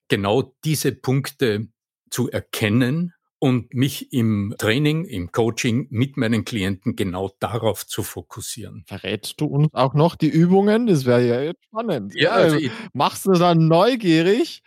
genau 0.07 0.55
diese 0.65 0.93
Punkte 0.93 1.69
zu 2.11 2.31
erkennen 2.31 3.15
und 3.39 3.73
mich 3.73 4.13
im 4.13 4.55
Training, 4.59 5.05
im 5.05 5.31
Coaching 5.31 5.87
mit 5.91 6.17
meinen 6.17 6.45
Klienten 6.45 6.97
genau 6.97 7.31
darauf 7.39 7.87
zu 7.87 8.03
fokussieren. 8.03 8.85
Verrätst 8.87 9.41
du 9.41 9.47
uns 9.47 9.69
auch 9.73 9.95
noch 9.95 10.17
die 10.17 10.29
Übungen? 10.29 10.87
Das 10.87 11.05
wäre 11.05 11.27
ja 11.27 11.41
jetzt 11.43 11.65
spannend. 11.65 12.15
Ja, 12.15 12.33
also 12.33 12.57
ich, 12.57 12.71
machst 12.93 13.27
du 13.27 13.33
dann 13.33 13.69
neugierig? 13.69 14.63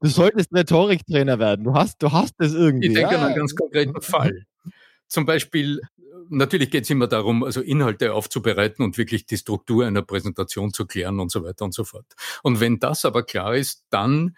Du 0.00 0.08
solltest 0.08 0.52
Rhetoriktrainer 0.52 1.38
werden. 1.38 1.64
Du 1.64 1.74
hast, 1.74 2.02
du 2.02 2.12
hast 2.12 2.34
das 2.38 2.52
irgendwie. 2.52 2.88
Ich 2.88 2.94
denke 2.94 3.14
ja. 3.14 3.20
an 3.20 3.26
einen 3.26 3.36
ganz 3.36 3.54
konkreten 3.54 4.02
Fall. 4.02 4.44
Zum 5.08 5.24
Beispiel, 5.24 5.80
natürlich 6.28 6.70
geht 6.70 6.84
es 6.84 6.90
immer 6.90 7.06
darum, 7.06 7.42
also 7.42 7.62
Inhalte 7.62 8.12
aufzubereiten 8.12 8.84
und 8.84 8.98
wirklich 8.98 9.24
die 9.24 9.38
Struktur 9.38 9.86
einer 9.86 10.02
Präsentation 10.02 10.74
zu 10.74 10.86
klären 10.86 11.20
und 11.20 11.30
so 11.30 11.42
weiter 11.42 11.64
und 11.64 11.72
so 11.72 11.84
fort. 11.84 12.06
Und 12.42 12.60
wenn 12.60 12.78
das 12.78 13.06
aber 13.06 13.22
klar 13.22 13.54
ist, 13.54 13.84
dann 13.88 14.36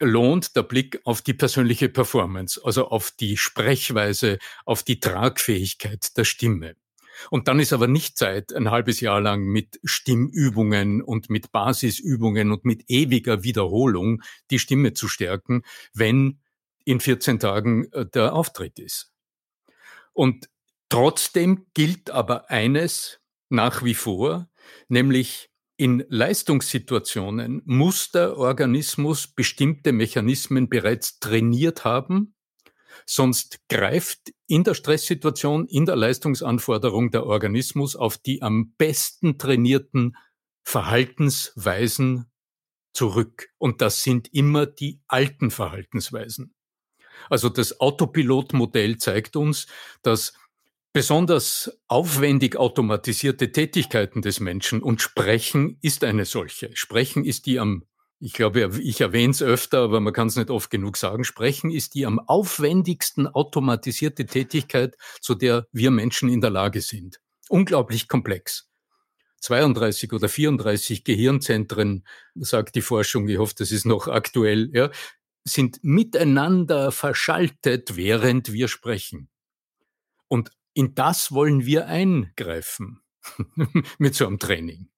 lohnt 0.00 0.56
der 0.56 0.62
Blick 0.62 1.00
auf 1.04 1.22
die 1.22 1.34
persönliche 1.34 1.88
Performance, 1.88 2.60
also 2.64 2.88
auf 2.88 3.12
die 3.12 3.36
Sprechweise, 3.36 4.38
auf 4.64 4.82
die 4.82 5.00
Tragfähigkeit 5.00 6.16
der 6.16 6.24
Stimme. 6.24 6.76
Und 7.30 7.48
dann 7.48 7.60
ist 7.60 7.72
aber 7.72 7.86
nicht 7.86 8.18
Zeit, 8.18 8.52
ein 8.52 8.70
halbes 8.70 9.00
Jahr 9.00 9.20
lang 9.20 9.44
mit 9.44 9.80
Stimmübungen 9.84 11.00
und 11.00 11.30
mit 11.30 11.52
Basisübungen 11.52 12.50
und 12.50 12.64
mit 12.64 12.84
ewiger 12.88 13.44
Wiederholung 13.44 14.22
die 14.50 14.58
Stimme 14.58 14.94
zu 14.94 15.08
stärken, 15.08 15.62
wenn 15.92 16.40
in 16.84 17.00
14 17.00 17.38
Tagen 17.38 17.90
äh, 17.92 18.06
der 18.06 18.34
Auftritt 18.34 18.78
ist. 18.78 19.12
Und 20.12 20.48
trotzdem 20.88 21.66
gilt 21.74 22.10
aber 22.10 22.50
eines 22.50 23.20
nach 23.48 23.84
wie 23.84 23.94
vor, 23.94 24.48
nämlich 24.88 25.50
in 25.76 26.04
Leistungssituationen 26.08 27.62
muss 27.64 28.10
der 28.10 28.36
Organismus 28.36 29.26
bestimmte 29.26 29.92
Mechanismen 29.92 30.68
bereits 30.68 31.18
trainiert 31.18 31.84
haben, 31.84 32.34
sonst 33.06 33.58
greift 33.68 34.32
in 34.46 34.64
der 34.64 34.74
Stresssituation, 34.74 35.66
in 35.66 35.84
der 35.84 35.96
Leistungsanforderung 35.96 37.10
der 37.10 37.26
Organismus 37.26 37.96
auf 37.96 38.18
die 38.18 38.42
am 38.42 38.74
besten 38.76 39.38
trainierten 39.38 40.16
Verhaltensweisen 40.62 42.30
zurück. 42.92 43.48
Und 43.58 43.80
das 43.80 44.02
sind 44.02 44.32
immer 44.32 44.66
die 44.66 45.00
alten 45.08 45.50
Verhaltensweisen. 45.50 46.54
Also 47.28 47.48
das 47.48 47.80
Autopilotmodell 47.80 48.98
zeigt 48.98 49.36
uns, 49.36 49.66
dass 50.02 50.34
besonders 50.94 51.76
aufwendig 51.88 52.56
automatisierte 52.56 53.50
Tätigkeiten 53.50 54.22
des 54.22 54.38
Menschen 54.38 54.80
und 54.80 55.02
Sprechen 55.02 55.76
ist 55.82 56.04
eine 56.04 56.24
solche. 56.24 56.70
Sprechen 56.74 57.24
ist 57.24 57.46
die 57.46 57.58
am, 57.58 57.84
ich 58.20 58.32
glaube, 58.32 58.70
ich 58.80 59.00
erwähne 59.00 59.32
es 59.32 59.42
öfter, 59.42 59.80
aber 59.80 59.98
man 59.98 60.12
kann 60.12 60.28
es 60.28 60.36
nicht 60.36 60.50
oft 60.50 60.70
genug 60.70 60.96
sagen, 60.96 61.24
Sprechen 61.24 61.72
ist 61.72 61.94
die 61.94 62.06
am 62.06 62.20
aufwendigsten 62.20 63.26
automatisierte 63.26 64.24
Tätigkeit, 64.24 64.96
zu 65.20 65.34
der 65.34 65.66
wir 65.72 65.90
Menschen 65.90 66.28
in 66.28 66.40
der 66.40 66.50
Lage 66.50 66.80
sind. 66.80 67.20
Unglaublich 67.48 68.06
komplex. 68.06 68.70
32 69.40 70.12
oder 70.12 70.28
34 70.28 71.02
Gehirnzentren, 71.02 72.06
sagt 72.36 72.76
die 72.76 72.82
Forschung, 72.82 73.28
ich 73.28 73.38
hoffe, 73.38 73.54
das 73.58 73.72
ist 73.72 73.84
noch 73.84 74.06
aktuell, 74.06 74.70
ja, 74.72 74.90
sind 75.42 75.82
miteinander 75.82 76.92
verschaltet, 76.92 77.96
während 77.96 78.52
wir 78.52 78.68
sprechen. 78.68 79.28
Und 80.28 80.50
in 80.74 80.94
das 80.94 81.32
wollen 81.32 81.64
wir 81.64 81.86
eingreifen 81.86 83.02
mit 83.98 84.14
so 84.14 84.26
einem 84.26 84.38
Training. 84.38 84.90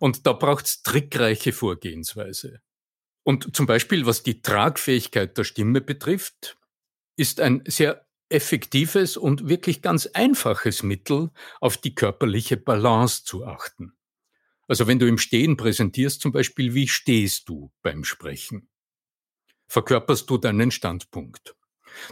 Und 0.00 0.26
da 0.26 0.32
braucht 0.32 0.66
es 0.66 0.82
trickreiche 0.82 1.52
Vorgehensweise. 1.52 2.60
Und 3.22 3.54
zum 3.54 3.66
Beispiel, 3.66 4.06
was 4.06 4.22
die 4.22 4.42
Tragfähigkeit 4.42 5.38
der 5.38 5.44
Stimme 5.44 5.80
betrifft, 5.80 6.58
ist 7.16 7.40
ein 7.40 7.62
sehr 7.66 8.06
effektives 8.28 9.16
und 9.16 9.48
wirklich 9.48 9.82
ganz 9.82 10.06
einfaches 10.06 10.82
Mittel, 10.82 11.30
auf 11.60 11.76
die 11.76 11.94
körperliche 11.94 12.56
Balance 12.56 13.24
zu 13.24 13.46
achten. 13.46 13.96
Also 14.66 14.86
wenn 14.86 14.98
du 14.98 15.06
im 15.06 15.18
Stehen 15.18 15.56
präsentierst, 15.56 16.20
zum 16.20 16.32
Beispiel, 16.32 16.74
wie 16.74 16.88
stehst 16.88 17.48
du 17.48 17.72
beim 17.82 18.04
Sprechen? 18.04 18.68
Verkörperst 19.68 20.28
du 20.28 20.38
deinen 20.38 20.70
Standpunkt? 20.70 21.54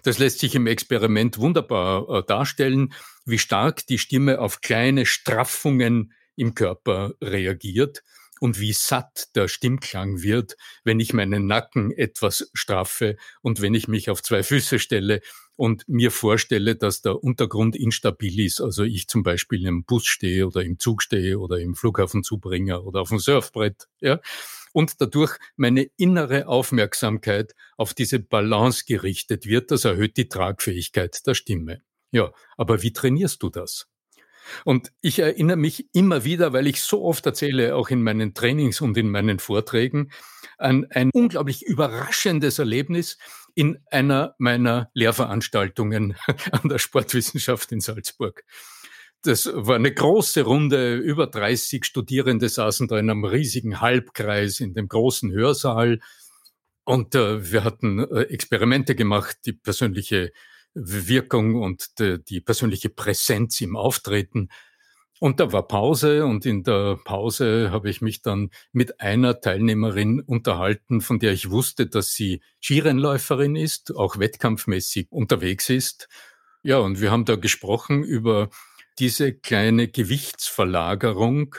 Das 0.02 0.18
lässt 0.18 0.40
sich 0.40 0.54
im 0.54 0.66
Experiment 0.66 1.38
wunderbar 1.38 2.08
äh, 2.08 2.22
darstellen, 2.26 2.92
wie 3.24 3.38
stark 3.38 3.86
die 3.86 3.98
Stimme 3.98 4.40
auf 4.40 4.60
kleine 4.60 5.06
Straffungen 5.06 6.12
im 6.36 6.54
Körper 6.54 7.14
reagiert 7.20 8.02
und 8.42 8.58
wie 8.58 8.72
satt 8.72 9.28
der 9.36 9.46
Stimmklang 9.46 10.22
wird, 10.22 10.56
wenn 10.82 10.98
ich 10.98 11.12
meinen 11.12 11.46
Nacken 11.46 11.92
etwas 11.92 12.50
straffe 12.54 13.16
und 13.40 13.62
wenn 13.62 13.72
ich 13.72 13.86
mich 13.86 14.10
auf 14.10 14.20
zwei 14.20 14.42
Füße 14.42 14.80
stelle 14.80 15.20
und 15.54 15.88
mir 15.88 16.10
vorstelle, 16.10 16.74
dass 16.74 17.02
der 17.02 17.22
Untergrund 17.22 17.76
instabil 17.76 18.40
ist, 18.40 18.60
also 18.60 18.82
ich 18.82 19.06
zum 19.06 19.22
Beispiel 19.22 19.64
im 19.64 19.84
Bus 19.84 20.06
stehe 20.06 20.48
oder 20.48 20.62
im 20.62 20.80
Zug 20.80 21.04
stehe 21.04 21.38
oder 21.38 21.60
im 21.60 21.76
Flughafenzubringer 21.76 22.84
oder 22.84 23.02
auf 23.02 23.10
dem 23.10 23.20
Surfbrett, 23.20 23.86
ja, 24.00 24.18
und 24.72 25.00
dadurch 25.00 25.38
meine 25.56 25.88
innere 25.96 26.48
Aufmerksamkeit 26.48 27.54
auf 27.76 27.94
diese 27.94 28.18
Balance 28.18 28.84
gerichtet 28.86 29.46
wird, 29.46 29.70
das 29.70 29.84
erhöht 29.84 30.16
die 30.16 30.28
Tragfähigkeit 30.28 31.26
der 31.26 31.34
Stimme. 31.34 31.82
Ja, 32.10 32.32
aber 32.56 32.82
wie 32.82 32.92
trainierst 32.92 33.42
du 33.42 33.50
das? 33.50 33.88
Und 34.64 34.92
ich 35.00 35.18
erinnere 35.18 35.56
mich 35.56 35.88
immer 35.94 36.24
wieder, 36.24 36.52
weil 36.52 36.66
ich 36.66 36.82
so 36.82 37.04
oft 37.04 37.24
erzähle, 37.26 37.76
auch 37.76 37.90
in 37.90 38.02
meinen 38.02 38.34
Trainings 38.34 38.80
und 38.80 38.96
in 38.96 39.10
meinen 39.10 39.38
Vorträgen, 39.38 40.10
an 40.58 40.86
ein 40.90 41.10
unglaublich 41.12 41.62
überraschendes 41.62 42.58
Erlebnis 42.58 43.18
in 43.54 43.78
einer 43.90 44.34
meiner 44.38 44.90
Lehrveranstaltungen 44.94 46.16
an 46.52 46.68
der 46.68 46.78
Sportwissenschaft 46.78 47.72
in 47.72 47.80
Salzburg. 47.80 48.44
Das 49.22 49.48
war 49.54 49.76
eine 49.76 49.94
große 49.94 50.42
Runde, 50.42 50.96
über 50.96 51.28
30 51.28 51.84
Studierende 51.84 52.48
saßen 52.48 52.88
da 52.88 52.98
in 52.98 53.08
einem 53.08 53.24
riesigen 53.24 53.80
Halbkreis 53.80 54.58
in 54.58 54.74
dem 54.74 54.88
großen 54.88 55.30
Hörsaal. 55.30 56.00
Und 56.84 57.14
äh, 57.14 57.52
wir 57.52 57.62
hatten 57.62 58.00
äh, 58.00 58.22
Experimente 58.22 58.96
gemacht, 58.96 59.36
die 59.46 59.52
persönliche 59.52 60.32
Wirkung 60.74 61.54
und 61.54 62.00
die, 62.00 62.22
die 62.24 62.40
persönliche 62.40 62.88
Präsenz 62.88 63.60
im 63.60 63.76
Auftreten. 63.76 64.48
Und 65.20 65.38
da 65.38 65.52
war 65.52 65.68
Pause 65.68 66.26
und 66.26 66.44
in 66.44 66.64
der 66.64 66.98
Pause 67.04 67.70
habe 67.70 67.90
ich 67.90 68.00
mich 68.00 68.22
dann 68.22 68.50
mit 68.72 69.00
einer 69.00 69.40
Teilnehmerin 69.40 70.20
unterhalten, 70.20 71.00
von 71.00 71.20
der 71.20 71.32
ich 71.32 71.48
wusste, 71.48 71.86
dass 71.86 72.12
sie 72.14 72.42
Skirennläuferin 72.60 73.54
ist, 73.54 73.94
auch 73.94 74.18
wettkampfmäßig 74.18 75.12
unterwegs 75.12 75.70
ist. 75.70 76.08
Ja, 76.64 76.78
und 76.78 77.00
wir 77.00 77.12
haben 77.12 77.24
da 77.24 77.36
gesprochen 77.36 78.02
über 78.02 78.50
diese 78.98 79.32
kleine 79.32 79.88
Gewichtsverlagerung, 79.88 81.56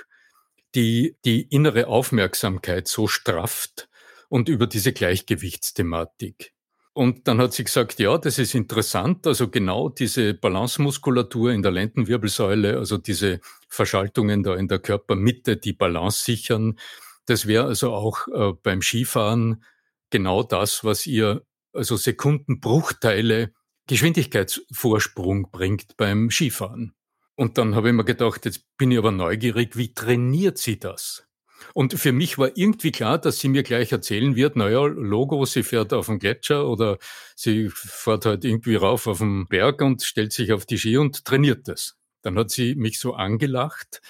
die 0.75 1.17
die 1.25 1.41
innere 1.43 1.87
Aufmerksamkeit 1.87 2.87
so 2.87 3.07
strafft 3.07 3.89
und 4.29 4.49
über 4.49 4.67
diese 4.67 4.93
Gleichgewichtsthematik. 4.93 6.53
Und 6.93 7.27
dann 7.27 7.39
hat 7.39 7.53
sie 7.53 7.63
gesagt, 7.63 7.99
ja, 7.99 8.17
das 8.19 8.37
ist 8.37 8.53
interessant. 8.53 9.25
Also 9.25 9.49
genau 9.49 9.89
diese 9.89 10.35
Balancemuskulatur 10.35 11.51
in 11.51 11.63
der 11.63 11.71
Lendenwirbelsäule, 11.71 12.77
also 12.77 12.97
diese 12.97 13.39
Verschaltungen 13.67 14.43
da 14.43 14.55
in 14.55 14.67
der 14.67 14.77
Körpermitte, 14.77 15.57
die 15.57 15.73
Balance 15.73 16.23
sichern. 16.23 16.77
Das 17.25 17.47
wäre 17.47 17.65
also 17.65 17.93
auch 17.93 18.27
äh, 18.27 18.53
beim 18.61 18.83
Skifahren 18.83 19.63
genau 20.11 20.43
das, 20.43 20.83
was 20.83 21.07
ihr 21.07 21.43
also 21.73 21.95
Sekundenbruchteile 21.95 23.51
Geschwindigkeitsvorsprung 23.87 25.49
bringt 25.51 25.97
beim 25.97 26.29
Skifahren. 26.29 26.93
Und 27.35 27.57
dann 27.57 27.75
habe 27.75 27.89
ich 27.89 27.95
mir 27.95 28.05
gedacht, 28.05 28.45
jetzt 28.45 28.65
bin 28.77 28.91
ich 28.91 28.97
aber 28.97 29.11
neugierig, 29.11 29.75
wie 29.75 29.93
trainiert 29.93 30.57
sie 30.57 30.79
das? 30.79 31.27
Und 31.73 31.93
für 31.93 32.11
mich 32.11 32.37
war 32.37 32.55
irgendwie 32.55 32.91
klar, 32.91 33.17
dass 33.17 33.39
sie 33.39 33.47
mir 33.47 33.63
gleich 33.63 33.91
erzählen 33.91 34.35
wird, 34.35 34.55
naja, 34.55 34.85
Logo, 34.85 35.45
sie 35.45 35.63
fährt 35.63 35.93
auf 35.93 36.07
dem 36.07 36.19
Gletscher 36.19 36.67
oder 36.67 36.97
sie 37.35 37.69
fährt 37.69 38.25
halt 38.25 38.43
irgendwie 38.45 38.75
rauf 38.75 39.07
auf 39.07 39.19
den 39.19 39.47
Berg 39.47 39.81
und 39.81 40.03
stellt 40.03 40.33
sich 40.33 40.51
auf 40.51 40.65
die 40.65 40.77
Ski 40.77 40.97
und 40.97 41.25
trainiert 41.25 41.67
das. 41.67 41.97
Dann 42.21 42.37
hat 42.37 42.51
sie 42.51 42.75
mich 42.75 42.99
so 42.99 43.13
angelacht 43.13 44.01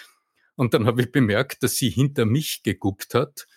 und 0.55 0.73
dann 0.73 0.85
habe 0.85 1.01
ich 1.01 1.11
bemerkt, 1.11 1.63
dass 1.63 1.75
sie 1.75 1.89
hinter 1.89 2.25
mich 2.25 2.63
geguckt 2.63 3.13
hat 3.13 3.47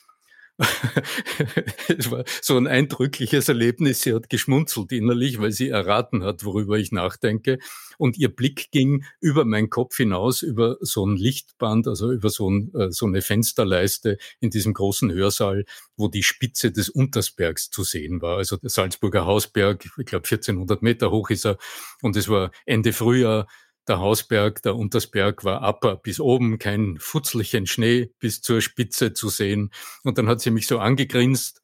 es 1.98 2.10
war 2.10 2.24
so 2.40 2.56
ein 2.56 2.66
eindrückliches 2.66 3.48
Erlebnis. 3.48 4.02
Sie 4.02 4.14
hat 4.14 4.30
geschmunzelt 4.30 4.90
innerlich, 4.92 5.38
weil 5.38 5.52
sie 5.52 5.68
erraten 5.68 6.22
hat, 6.22 6.44
worüber 6.44 6.78
ich 6.78 6.92
nachdenke. 6.92 7.58
Und 7.98 8.16
ihr 8.16 8.34
Blick 8.34 8.70
ging 8.70 9.04
über 9.20 9.44
meinen 9.44 9.68
Kopf 9.68 9.96
hinaus, 9.96 10.42
über 10.42 10.76
so 10.80 11.04
ein 11.06 11.16
Lichtband, 11.16 11.86
also 11.88 12.10
über 12.10 12.30
so, 12.30 12.50
ein, 12.50 12.72
äh, 12.74 12.90
so 12.90 13.06
eine 13.06 13.20
Fensterleiste 13.20 14.18
in 14.40 14.50
diesem 14.50 14.72
großen 14.72 15.12
Hörsaal, 15.12 15.64
wo 15.96 16.08
die 16.08 16.22
Spitze 16.22 16.72
des 16.72 16.88
Untersbergs 16.88 17.70
zu 17.70 17.84
sehen 17.84 18.22
war. 18.22 18.38
Also 18.38 18.56
der 18.56 18.70
Salzburger 18.70 19.26
Hausberg, 19.26 19.84
ich 19.84 20.06
glaube 20.06 20.26
1400 20.26 20.82
Meter 20.82 21.10
hoch 21.10 21.30
ist 21.30 21.44
er. 21.44 21.58
Und 22.02 22.16
es 22.16 22.28
war 22.28 22.50
Ende 22.64 22.92
Frühjahr 22.92 23.46
der 23.88 23.98
Hausberg, 23.98 24.62
der 24.62 24.76
Untersberg 24.76 25.44
war 25.44 25.62
ab 25.62 26.02
bis 26.02 26.20
oben, 26.20 26.58
kein 26.58 26.96
Futzelchen 26.98 27.66
Schnee 27.66 28.10
bis 28.18 28.42
zur 28.42 28.60
Spitze 28.60 29.12
zu 29.12 29.28
sehen. 29.28 29.70
Und 30.02 30.18
dann 30.18 30.28
hat 30.28 30.40
sie 30.40 30.50
mich 30.50 30.66
so 30.66 30.78
angegrinst 30.78 31.62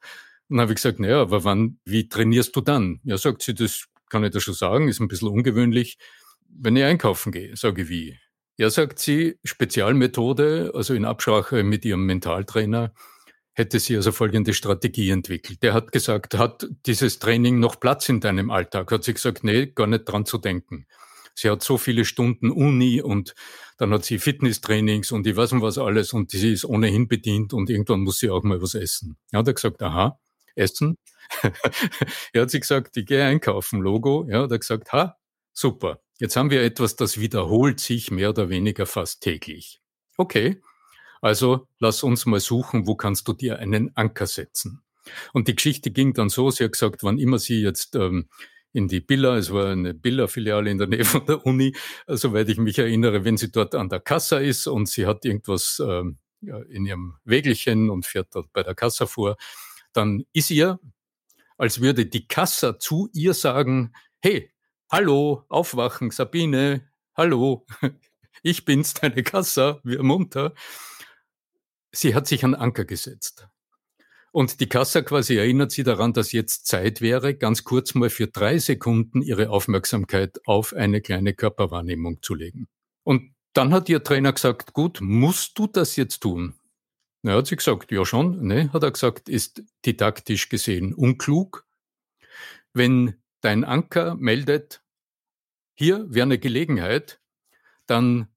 und 0.48 0.60
habe 0.60 0.72
ich 0.72 0.76
gesagt, 0.76 1.00
naja, 1.00 1.20
aber 1.20 1.44
wann, 1.44 1.78
wie 1.84 2.08
trainierst 2.08 2.54
du 2.54 2.60
dann? 2.60 3.00
Ja, 3.04 3.16
sagt 3.18 3.42
sie, 3.42 3.54
das 3.54 3.86
kann 4.08 4.24
ich 4.24 4.30
da 4.30 4.40
schon 4.40 4.54
sagen, 4.54 4.88
ist 4.88 5.00
ein 5.00 5.08
bisschen 5.08 5.28
ungewöhnlich. 5.28 5.98
Wenn 6.48 6.76
ich 6.76 6.84
einkaufen 6.84 7.32
gehe, 7.32 7.56
sage 7.56 7.82
ich 7.82 7.88
wie. 7.88 8.18
Ja, 8.58 8.68
sagt 8.68 8.98
sie, 8.98 9.38
Spezialmethode, 9.44 10.72
also 10.74 10.94
in 10.94 11.06
Absprache 11.06 11.62
mit 11.64 11.84
ihrem 11.84 12.04
Mentaltrainer, 12.04 12.92
hätte 13.54 13.80
sie 13.80 13.96
also 13.96 14.12
folgende 14.12 14.54
Strategie 14.54 15.10
entwickelt. 15.10 15.62
Der 15.62 15.74
hat 15.74 15.92
gesagt, 15.92 16.34
hat 16.34 16.68
dieses 16.86 17.18
Training 17.18 17.58
noch 17.58 17.80
Platz 17.80 18.08
in 18.08 18.20
deinem 18.20 18.50
Alltag? 18.50 18.92
Hat 18.92 19.04
sie 19.04 19.14
gesagt, 19.14 19.44
nee, 19.44 19.66
gar 19.66 19.86
nicht 19.86 20.04
dran 20.04 20.26
zu 20.26 20.38
denken. 20.38 20.86
Sie 21.34 21.50
hat 21.50 21.62
so 21.62 21.78
viele 21.78 22.04
Stunden 22.04 22.50
Uni 22.50 23.00
und 23.00 23.34
dann 23.78 23.92
hat 23.92 24.04
sie 24.04 24.18
Fitnesstrainings 24.18 25.12
und 25.12 25.26
ich 25.26 25.36
weiß 25.36 25.52
nicht 25.52 25.62
was 25.62 25.78
alles 25.78 26.12
und 26.12 26.30
sie 26.30 26.52
ist 26.52 26.64
ohnehin 26.64 27.08
bedient 27.08 27.52
und 27.52 27.70
irgendwann 27.70 28.00
muss 28.00 28.18
sie 28.18 28.30
auch 28.30 28.42
mal 28.42 28.60
was 28.60 28.74
essen. 28.74 29.16
Ja, 29.32 29.40
hat 29.40 29.48
er 29.48 29.54
gesagt, 29.54 29.82
aha, 29.82 30.20
essen? 30.54 30.98
er 32.32 32.42
hat 32.42 32.50
sie 32.50 32.60
gesagt, 32.60 32.96
ich 32.96 33.06
gehe 33.06 33.24
einkaufen, 33.24 33.80
Logo. 33.80 34.26
Ja, 34.28 34.42
hat 34.42 34.52
er 34.52 34.58
gesagt, 34.58 34.92
ha, 34.92 35.16
super. 35.52 36.00
Jetzt 36.18 36.36
haben 36.36 36.50
wir 36.50 36.62
etwas, 36.62 36.96
das 36.96 37.18
wiederholt 37.18 37.80
sich 37.80 38.10
mehr 38.10 38.30
oder 38.30 38.48
weniger 38.48 38.86
fast 38.86 39.22
täglich. 39.22 39.80
Okay, 40.16 40.60
also 41.20 41.66
lass 41.78 42.02
uns 42.02 42.26
mal 42.26 42.40
suchen, 42.40 42.86
wo 42.86 42.94
kannst 42.94 43.26
du 43.26 43.32
dir 43.32 43.58
einen 43.58 43.96
Anker 43.96 44.26
setzen. 44.26 44.82
Und 45.32 45.48
die 45.48 45.56
Geschichte 45.56 45.90
ging 45.90 46.12
dann 46.12 46.28
so, 46.28 46.50
sie 46.50 46.64
hat 46.64 46.72
gesagt, 46.72 47.02
wann 47.02 47.18
immer 47.18 47.38
sie 47.38 47.60
jetzt 47.60 47.96
ähm, 47.96 48.28
in 48.72 48.88
die 48.88 49.00
Billa. 49.00 49.36
Es 49.36 49.52
war 49.52 49.70
eine 49.70 49.94
Billa-Filiale 49.94 50.70
in 50.70 50.78
der 50.78 50.86
Nähe 50.86 51.04
von 51.04 51.24
der 51.26 51.44
Uni, 51.46 51.74
soweit 52.06 52.48
ich 52.48 52.58
mich 52.58 52.78
erinnere, 52.78 53.24
wenn 53.24 53.36
sie 53.36 53.50
dort 53.50 53.74
an 53.74 53.88
der 53.88 54.00
Kassa 54.00 54.38
ist 54.38 54.66
und 54.66 54.88
sie 54.88 55.06
hat 55.06 55.24
irgendwas 55.24 55.80
ja, 56.42 56.58
in 56.68 56.86
ihrem 56.86 57.16
Wägelchen 57.24 57.90
und 57.90 58.04
fährt 58.04 58.34
dort 58.34 58.52
bei 58.52 58.62
der 58.62 58.74
Kassa 58.74 59.06
vor, 59.06 59.36
dann 59.92 60.24
ist 60.32 60.50
ihr, 60.50 60.80
als 61.56 61.80
würde 61.80 62.06
die 62.06 62.26
Kassa 62.26 62.78
zu 62.78 63.08
ihr 63.12 63.34
sagen, 63.34 63.92
hey, 64.20 64.52
hallo, 64.90 65.44
aufwachen, 65.48 66.10
Sabine, 66.10 66.88
hallo, 67.16 67.66
ich 68.42 68.64
bin's, 68.64 68.94
deine 68.94 69.22
Kassa, 69.22 69.80
wir 69.84 70.02
munter. 70.02 70.54
Sie 71.92 72.14
hat 72.14 72.26
sich 72.26 72.44
an 72.44 72.54
Anker 72.54 72.84
gesetzt. 72.84 73.48
Und 74.32 74.60
die 74.60 74.68
Kassa 74.68 75.02
quasi 75.02 75.36
erinnert 75.36 75.72
sie 75.72 75.82
daran, 75.82 76.14
dass 76.14 76.32
jetzt 76.32 76.66
Zeit 76.66 77.02
wäre, 77.02 77.34
ganz 77.34 77.64
kurz 77.64 77.94
mal 77.94 78.08
für 78.08 78.28
drei 78.28 78.58
Sekunden 78.58 79.20
ihre 79.20 79.50
Aufmerksamkeit 79.50 80.40
auf 80.46 80.72
eine 80.72 81.02
kleine 81.02 81.34
Körperwahrnehmung 81.34 82.22
zu 82.22 82.34
legen. 82.34 82.66
Und 83.04 83.34
dann 83.52 83.74
hat 83.74 83.90
ihr 83.90 84.02
Trainer 84.02 84.32
gesagt, 84.32 84.72
gut, 84.72 85.00
musst 85.02 85.58
du 85.58 85.66
das 85.66 85.96
jetzt 85.96 86.20
tun? 86.20 86.54
Na, 87.22 87.34
hat 87.34 87.46
sie 87.46 87.56
gesagt, 87.56 87.92
ja 87.92 88.06
schon. 88.06 88.46
Ne, 88.46 88.72
hat 88.72 88.82
er 88.82 88.90
gesagt, 88.90 89.28
ist 89.28 89.62
didaktisch 89.84 90.48
gesehen 90.48 90.94
unklug. 90.94 91.66
Wenn 92.72 93.20
dein 93.42 93.64
Anker 93.64 94.14
meldet, 94.14 94.82
hier 95.74 96.06
wäre 96.08 96.24
eine 96.24 96.38
Gelegenheit, 96.38 97.20
dann 97.86 98.28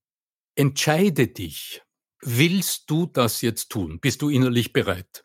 entscheide 0.56 1.28
dich. 1.28 1.82
Willst 2.22 2.90
du 2.90 3.06
das 3.06 3.42
jetzt 3.42 3.70
tun? 3.70 4.00
Bist 4.02 4.22
du 4.22 4.30
innerlich 4.30 4.74
bereit? 4.74 5.25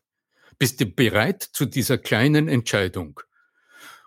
Bist 0.60 0.78
du 0.78 0.84
bereit 0.84 1.42
zu 1.42 1.64
dieser 1.64 1.96
kleinen 1.96 2.46
Entscheidung? 2.46 3.18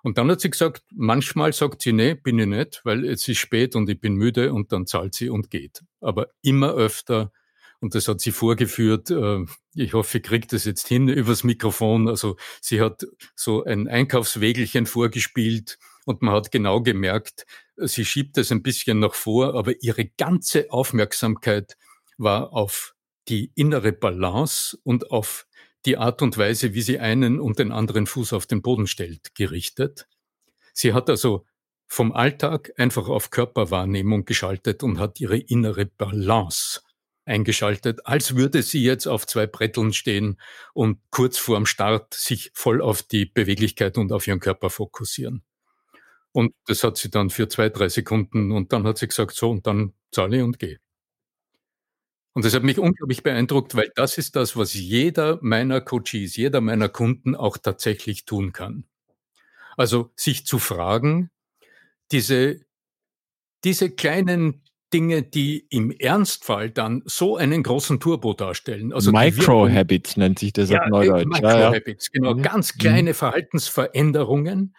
Und 0.03 0.19
dann 0.19 0.29
hat 0.29 0.39
sie 0.39 0.51
gesagt, 0.51 0.83
manchmal 0.93 1.51
sagt 1.51 1.81
sie, 1.81 1.93
nee, 1.93 2.13
bin 2.13 2.37
ich 2.37 2.45
nicht, 2.45 2.81
weil 2.83 3.05
es 3.05 3.27
ist 3.27 3.39
spät 3.39 3.75
und 3.75 3.89
ich 3.89 3.99
bin 3.99 4.13
müde 4.13 4.53
und 4.53 4.71
dann 4.71 4.85
zahlt 4.85 5.15
sie 5.15 5.29
und 5.29 5.49
geht. 5.49 5.81
Aber 5.99 6.27
immer 6.43 6.75
öfter, 6.75 7.31
und 7.79 7.95
das 7.95 8.07
hat 8.07 8.21
sie 8.21 8.31
vorgeführt, 8.31 9.09
äh, 9.09 9.43
ich 9.73 9.93
hoffe, 9.93 10.19
ich 10.19 10.23
kriege 10.23 10.45
das 10.45 10.65
jetzt 10.65 10.87
hin 10.87 11.07
übers 11.07 11.43
Mikrofon. 11.43 12.07
Also 12.07 12.35
sie 12.61 12.81
hat 12.81 13.03
so 13.35 13.63
ein 13.63 13.87
Einkaufswägelchen 13.87 14.85
vorgespielt 14.85 15.79
und 16.05 16.21
man 16.21 16.35
hat 16.35 16.51
genau 16.51 16.81
gemerkt, 16.81 17.47
sie 17.77 18.05
schiebt 18.05 18.37
es 18.37 18.51
ein 18.51 18.61
bisschen 18.61 18.99
nach 18.99 19.15
vor, 19.15 19.55
aber 19.55 19.81
ihre 19.81 20.05
ganze 20.05 20.69
Aufmerksamkeit 20.69 21.77
war 22.19 22.53
auf 22.53 22.93
die 23.27 23.51
innere 23.55 23.91
Balance 23.91 24.77
und 24.83 25.09
auf 25.09 25.47
die 25.85 25.97
Art 25.97 26.21
und 26.21 26.37
Weise, 26.37 26.73
wie 26.73 26.81
sie 26.81 26.99
einen 26.99 27.39
und 27.39 27.59
den 27.59 27.71
anderen 27.71 28.07
Fuß 28.07 28.33
auf 28.33 28.45
den 28.45 28.61
Boden 28.61 28.87
stellt, 28.87 29.35
gerichtet. 29.35 30.07
Sie 30.73 30.93
hat 30.93 31.09
also 31.09 31.45
vom 31.87 32.11
Alltag 32.11 32.73
einfach 32.77 33.07
auf 33.07 33.29
Körperwahrnehmung 33.29 34.25
geschaltet 34.25 34.83
und 34.83 34.99
hat 34.99 35.19
ihre 35.19 35.37
innere 35.37 35.85
Balance 35.85 36.81
eingeschaltet, 37.25 38.05
als 38.05 38.35
würde 38.35 38.63
sie 38.63 38.83
jetzt 38.83 39.07
auf 39.07 39.27
zwei 39.27 39.45
Bretteln 39.45 39.93
stehen 39.93 40.39
und 40.73 40.99
kurz 41.11 41.37
vorm 41.37 41.65
Start 41.65 42.13
sich 42.13 42.51
voll 42.53 42.81
auf 42.81 43.03
die 43.03 43.25
Beweglichkeit 43.25 43.97
und 43.97 44.11
auf 44.11 44.27
ihren 44.27 44.39
Körper 44.39 44.69
fokussieren. 44.69 45.43
Und 46.31 46.53
das 46.65 46.83
hat 46.83 46.97
sie 46.97 47.11
dann 47.11 47.29
für 47.29 47.47
zwei, 47.47 47.69
drei 47.69 47.89
Sekunden 47.89 48.51
und 48.51 48.73
dann 48.73 48.85
hat 48.85 48.97
sie 48.97 49.07
gesagt, 49.07 49.35
so, 49.35 49.51
und 49.51 49.67
dann 49.67 49.93
zahle 50.11 50.43
und 50.43 50.59
gehe. 50.59 50.79
Und 52.33 52.45
das 52.45 52.53
hat 52.53 52.63
mich 52.63 52.79
unglaublich 52.79 53.21
beeindruckt, 53.21 53.75
weil 53.75 53.91
das 53.95 54.17
ist 54.17 54.35
das, 54.35 54.57
was 54.57 54.73
jeder 54.73 55.37
meiner 55.41 55.81
Coaches, 55.81 56.35
jeder 56.35 56.61
meiner 56.61 56.89
Kunden 56.89 57.35
auch 57.35 57.57
tatsächlich 57.57 58.25
tun 58.25 58.53
kann. 58.53 58.85
Also 59.77 60.11
sich 60.15 60.45
zu 60.45 60.59
fragen, 60.59 61.29
diese, 62.11 62.61
diese 63.63 63.91
kleinen 63.91 64.63
Dinge, 64.93 65.23
die 65.23 65.65
im 65.69 65.91
Ernstfall 65.91 66.69
dann 66.69 67.01
so 67.05 67.35
einen 67.35 67.63
großen 67.63 67.99
Turbo 67.99 68.33
darstellen. 68.33 68.93
Also 68.93 69.11
Micro-Habits 69.11 70.17
nennt 70.17 70.39
sich 70.39 70.53
das 70.53 70.69
ja, 70.69 70.83
auf 70.83 70.89
Neudeutsch. 70.89 71.25
Micro-Habits, 71.25 72.07
ja, 72.07 72.11
ja. 72.13 72.19
genau. 72.19 72.35
Mhm. 72.35 72.41
Ganz 72.43 72.75
mhm. 72.75 72.79
kleine. 72.79 73.13
Verhaltensveränderungen, 73.13 74.75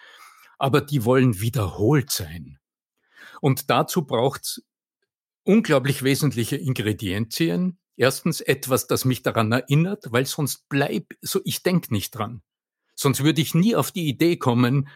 aber 0.59 0.81
die 0.81 1.05
wollen 1.05 1.41
wiederholt 1.41 2.11
sein. 2.11 2.59
Und 3.41 3.71
dazu 3.71 4.07
braucht 4.07 4.43
es 4.43 4.65
unglaublich 5.45 6.03
wesentliche 6.03 6.57
Ingredienzien. 6.57 7.79
Erstens 7.97 8.41
etwas, 8.41 8.87
das 8.87 9.05
mich 9.05 9.23
daran 9.23 9.53
erinnert, 9.53 10.07
weil 10.11 10.27
sonst 10.27 10.69
bleib, 10.69 11.15
so 11.21 11.41
ich 11.45 11.63
denke 11.63 11.93
nicht 11.93 12.11
dran. 12.11 12.43
Sonst 12.97 13.23
würde 13.23 13.41
ich 13.41 13.55
nie 13.55 13.77
auf 13.77 13.93
die 13.93 14.09
Idee 14.09 14.37
kommen, 14.37 14.89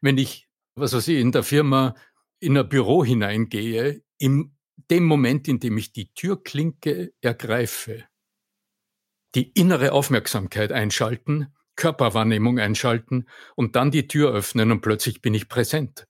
wenn 0.00 0.18
ich, 0.18 0.48
was 0.74 0.94
weiß 0.94 1.08
ich, 1.08 1.20
in 1.20 1.32
der 1.32 1.42
Firma 1.42 1.94
in 2.40 2.56
ein 2.56 2.68
Büro 2.68 3.04
hineingehe, 3.04 4.02
im 4.18 4.54
dem 4.90 5.04
Moment, 5.04 5.48
in 5.48 5.60
dem 5.60 5.76
ich 5.76 5.92
die 5.92 6.12
Türklinke 6.14 7.12
ergreife, 7.20 8.04
die 9.34 9.50
innere 9.52 9.92
Aufmerksamkeit 9.92 10.72
einschalten, 10.72 11.54
Körperwahrnehmung 11.76 12.58
einschalten 12.58 13.28
und 13.54 13.76
dann 13.76 13.90
die 13.90 14.08
Tür 14.08 14.32
öffnen 14.32 14.72
und 14.72 14.80
plötzlich 14.80 15.20
bin 15.20 15.34
ich 15.34 15.48
präsent. 15.48 16.07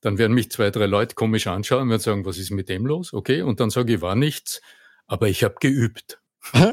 Dann 0.00 0.18
werden 0.18 0.34
mich 0.34 0.50
zwei, 0.50 0.70
drei 0.70 0.86
Leute 0.86 1.14
komisch 1.14 1.46
anschauen 1.46 1.90
und 1.90 2.00
sagen, 2.00 2.24
was 2.24 2.38
ist 2.38 2.50
mit 2.50 2.68
dem 2.68 2.86
los? 2.86 3.12
Okay, 3.12 3.42
und 3.42 3.60
dann 3.60 3.70
sage 3.70 3.94
ich, 3.94 4.00
war 4.00 4.14
nichts, 4.14 4.60
aber 5.06 5.28
ich 5.28 5.42
habe 5.42 5.56
geübt. 5.60 6.20
ja. 6.54 6.70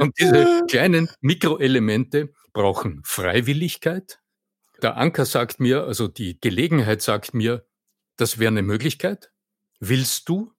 Und 0.00 0.18
diese 0.18 0.64
kleinen 0.68 1.08
Mikroelemente 1.20 2.32
brauchen 2.52 3.00
Freiwilligkeit. 3.04 4.20
Der 4.80 4.96
Anker 4.96 5.24
sagt 5.24 5.58
mir, 5.58 5.84
also 5.84 6.06
die 6.06 6.40
Gelegenheit 6.40 7.02
sagt 7.02 7.34
mir, 7.34 7.66
das 8.16 8.38
wäre 8.38 8.48
eine 8.48 8.62
Möglichkeit 8.62 9.32
willst 9.80 10.28
du? 10.28 10.52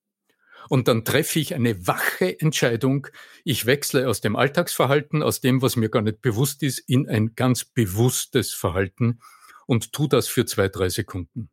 Und 0.68 0.88
dann 0.88 1.04
treffe 1.04 1.39
ich 1.39 1.56
eine 1.56 1.88
wache 1.88 2.39
Entscheidung. 2.39 3.08
Ich 3.44 3.65
wechsle 3.65 4.08
aus 4.08 4.22
dem 4.22 4.36
Alltagsverhalten, 4.36 5.24
aus 5.24 5.42
dem, 5.42 5.62
was 5.62 5.76
mir 5.76 5.89
gar 5.89 6.02
nicht 6.02 6.22
bewusst 6.22 6.62
ist, 6.62 6.80
in 6.80 7.08
ein 7.08 7.34
ganz 7.36 7.65
bewusstes 7.65 8.54
Verhalten 8.54 9.20
und 9.69 9.93
tu 9.93 10.08
das 10.08 10.27
für 10.27 10.47
zwei, 10.47 10.67
drei 10.67 10.89
Sekunden. 10.89 11.51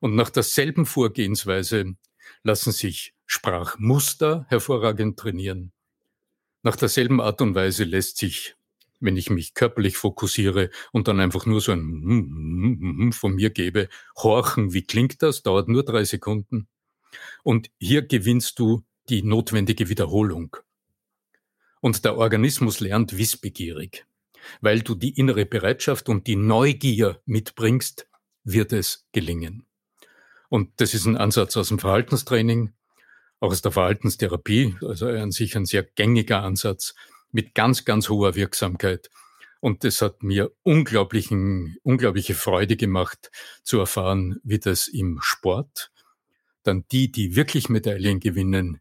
Und 0.00 0.14
nach 0.14 0.30
derselben 0.30 0.86
Vorgehensweise 0.86 1.96
lassen 2.42 2.72
sich 2.72 3.12
Sprachmuster 3.26 4.46
hervorragend 4.48 5.18
trainieren. 5.18 5.72
Nach 6.62 6.76
derselben 6.76 7.20
Art 7.20 7.42
und 7.42 7.54
Weise 7.54 7.84
lässt 7.84 8.16
sich, 8.16 8.56
wenn 9.00 9.18
ich 9.18 9.28
mich 9.28 9.52
körperlich 9.52 9.98
fokussiere 9.98 10.70
und 10.92 11.08
dann 11.08 11.20
einfach 11.20 11.44
nur 11.44 11.60
so 11.60 11.72
ein 11.72 13.12
von 13.12 13.34
mir 13.34 13.50
gebe, 13.50 13.90
horchen, 14.16 14.72
wie 14.72 14.86
klingt 14.86 15.22
das, 15.22 15.42
dauert 15.42 15.68
nur 15.68 15.84
drei 15.84 16.04
Sekunden. 16.04 16.68
Und 17.42 17.70
hier 17.78 18.00
gewinnst 18.00 18.58
du 18.58 18.82
die 19.10 19.22
notwendige 19.22 19.90
Wiederholung. 19.90 20.56
Und 21.82 22.02
der 22.06 22.16
Organismus 22.16 22.80
lernt 22.80 23.18
wissbegierig. 23.18 24.06
Weil 24.60 24.80
du 24.80 24.94
die 24.94 25.18
innere 25.18 25.46
Bereitschaft 25.46 26.08
und 26.08 26.26
die 26.26 26.36
Neugier 26.36 27.20
mitbringst, 27.26 28.06
wird 28.44 28.72
es 28.72 29.06
gelingen. 29.12 29.66
Und 30.48 30.80
das 30.80 30.94
ist 30.94 31.06
ein 31.06 31.16
Ansatz 31.16 31.56
aus 31.56 31.68
dem 31.68 31.78
Verhaltenstraining, 31.78 32.72
auch 33.38 33.52
aus 33.52 33.62
der 33.62 33.72
Verhaltenstherapie, 33.72 34.76
also 34.82 35.08
an 35.08 35.30
sich 35.30 35.56
ein 35.56 35.64
sehr 35.64 35.82
gängiger 35.82 36.42
Ansatz 36.42 36.94
mit 37.30 37.54
ganz, 37.54 37.84
ganz 37.84 38.08
hoher 38.08 38.34
Wirksamkeit. 38.34 39.10
Und 39.60 39.84
es 39.84 40.02
hat 40.02 40.22
mir 40.22 40.50
unglaublichen, 40.62 41.76
unglaubliche 41.82 42.34
Freude 42.34 42.76
gemacht 42.76 43.30
zu 43.62 43.78
erfahren, 43.78 44.40
wie 44.42 44.58
das 44.58 44.88
im 44.88 45.18
Sport 45.22 45.90
dann 46.62 46.84
die, 46.90 47.10
die 47.10 47.36
wirklich 47.36 47.68
Medaillen 47.68 48.20
gewinnen, 48.20 48.80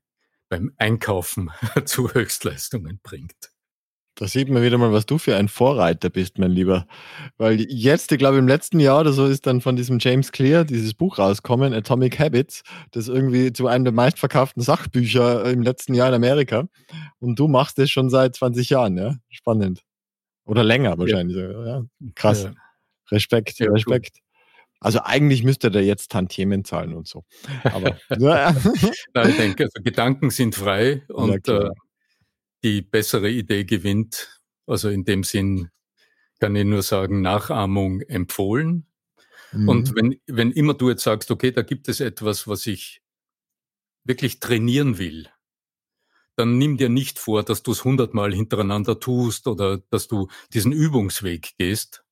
beim 0.50 0.74
Einkaufen 0.78 1.52
zu 1.86 2.14
Höchstleistungen 2.14 3.00
bringt. 3.02 3.52
Da 4.20 4.28
sieht 4.28 4.50
man 4.50 4.62
wieder 4.62 4.78
mal, 4.78 4.92
was 4.92 5.06
du 5.06 5.18
für 5.18 5.38
ein 5.38 5.48
Vorreiter 5.48 6.10
bist, 6.10 6.40
mein 6.40 6.52
Lieber. 6.52 6.86
Weil 7.38 7.62
jetzt, 7.70 8.12
ich 8.12 8.18
glaube, 8.18 8.38
im 8.38 8.50
letzten 8.50 8.82
Jahr 8.82 9.00
oder 9.00 9.14
so 9.14 9.26
ist 9.26 9.48
dann 9.48 9.62
von 9.62 9.78
diesem 9.78 9.98
James 9.98 10.34
Clear 10.34 10.66
dieses 10.66 10.94
Buch 10.94 11.20
rauskommen, 11.20 11.74
Atomic 11.74 12.20
Habits, 12.20 12.64
das 12.92 13.08
irgendwie 13.08 13.54
zu 13.54 13.68
einem 13.68 13.86
der 13.86 13.94
meistverkauften 13.94 14.62
Sachbücher 14.62 15.50
im 15.50 15.62
letzten 15.62 15.94
Jahr 15.94 16.10
in 16.10 16.16
Amerika. 16.16 16.68
Und 17.20 17.40
du 17.40 17.48
machst 17.48 17.78
das 17.78 17.92
schon 17.92 18.10
seit 18.10 18.36
20 18.36 18.70
Jahren, 18.70 18.98
ja? 18.98 19.16
Spannend. 19.30 19.84
Oder 20.44 20.66
länger 20.66 20.98
wahrscheinlich. 20.98 21.38
Ja. 21.38 21.66
ja. 21.66 21.84
Krass. 22.16 22.44
Ja. 22.44 22.54
Respekt, 23.12 23.56
Respekt. 23.62 24.18
Cool. 24.18 24.24
Also 24.82 25.00
eigentlich 25.02 25.46
müsste 25.46 25.72
der 25.72 25.86
jetzt 25.86 26.12
Tantiemen 26.12 26.66
zahlen 26.66 26.94
und 26.94 27.08
so. 27.08 27.24
Aber 27.64 27.96
ja. 28.20 28.54
ich 29.30 29.38
denke, 29.38 29.64
also 29.64 29.82
Gedanken 29.82 30.30
sind 30.30 30.56
frei 30.56 31.04
und 31.08 31.48
äh, 31.48 31.70
die 32.64 32.82
bessere 32.82 33.30
Idee 33.30 33.66
gewinnt. 33.66 34.42
Also 34.66 34.90
in 34.90 35.06
dem 35.06 35.24
Sinn 35.24 35.70
kann 36.40 36.56
ich 36.56 36.66
nur 36.66 36.84
sagen, 36.84 37.22
Nachahmung 37.22 38.02
empfohlen. 38.02 38.88
Mhm. 39.52 39.70
Und 39.70 39.96
wenn, 39.96 40.20
wenn 40.28 40.52
immer 40.52 40.74
du 40.74 40.90
jetzt 40.90 41.04
sagst, 41.04 41.32
okay, 41.32 41.52
da 41.52 41.62
gibt 41.62 41.90
es 41.90 42.00
etwas, 42.00 42.48
was 42.48 42.68
ich 42.68 43.02
wirklich 44.04 44.40
trainieren 44.40 44.98
will, 44.98 45.30
dann 46.36 46.58
nimm 46.58 46.78
dir 46.78 46.90
nicht 46.90 47.20
vor, 47.20 47.44
dass 47.44 47.64
du 47.64 47.72
es 47.72 47.84
hundertmal 47.84 48.34
hintereinander 48.34 49.00
tust 49.00 49.48
oder 49.48 49.80
dass 49.90 50.08
du 50.08 50.30
diesen 50.54 50.72
Übungsweg 50.72 51.58
gehst, 51.58 52.06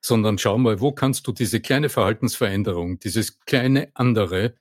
sondern 0.00 0.38
schau 0.38 0.56
mal, 0.56 0.80
wo 0.80 0.92
kannst 0.92 1.26
du 1.26 1.32
diese 1.32 1.60
kleine 1.60 1.90
Verhaltensveränderung, 1.90 2.98
dieses 2.98 3.40
kleine 3.40 3.90
andere 3.94 4.54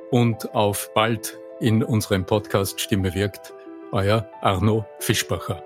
und 0.09 0.55
auf 0.55 0.91
bald 0.95 1.37
in 1.59 1.83
unserem 1.83 2.25
Podcast 2.25 2.81
Stimme 2.81 3.13
wirkt. 3.13 3.53
Euer 3.93 4.27
Arno 4.41 4.87
Fischbacher. 4.97 5.61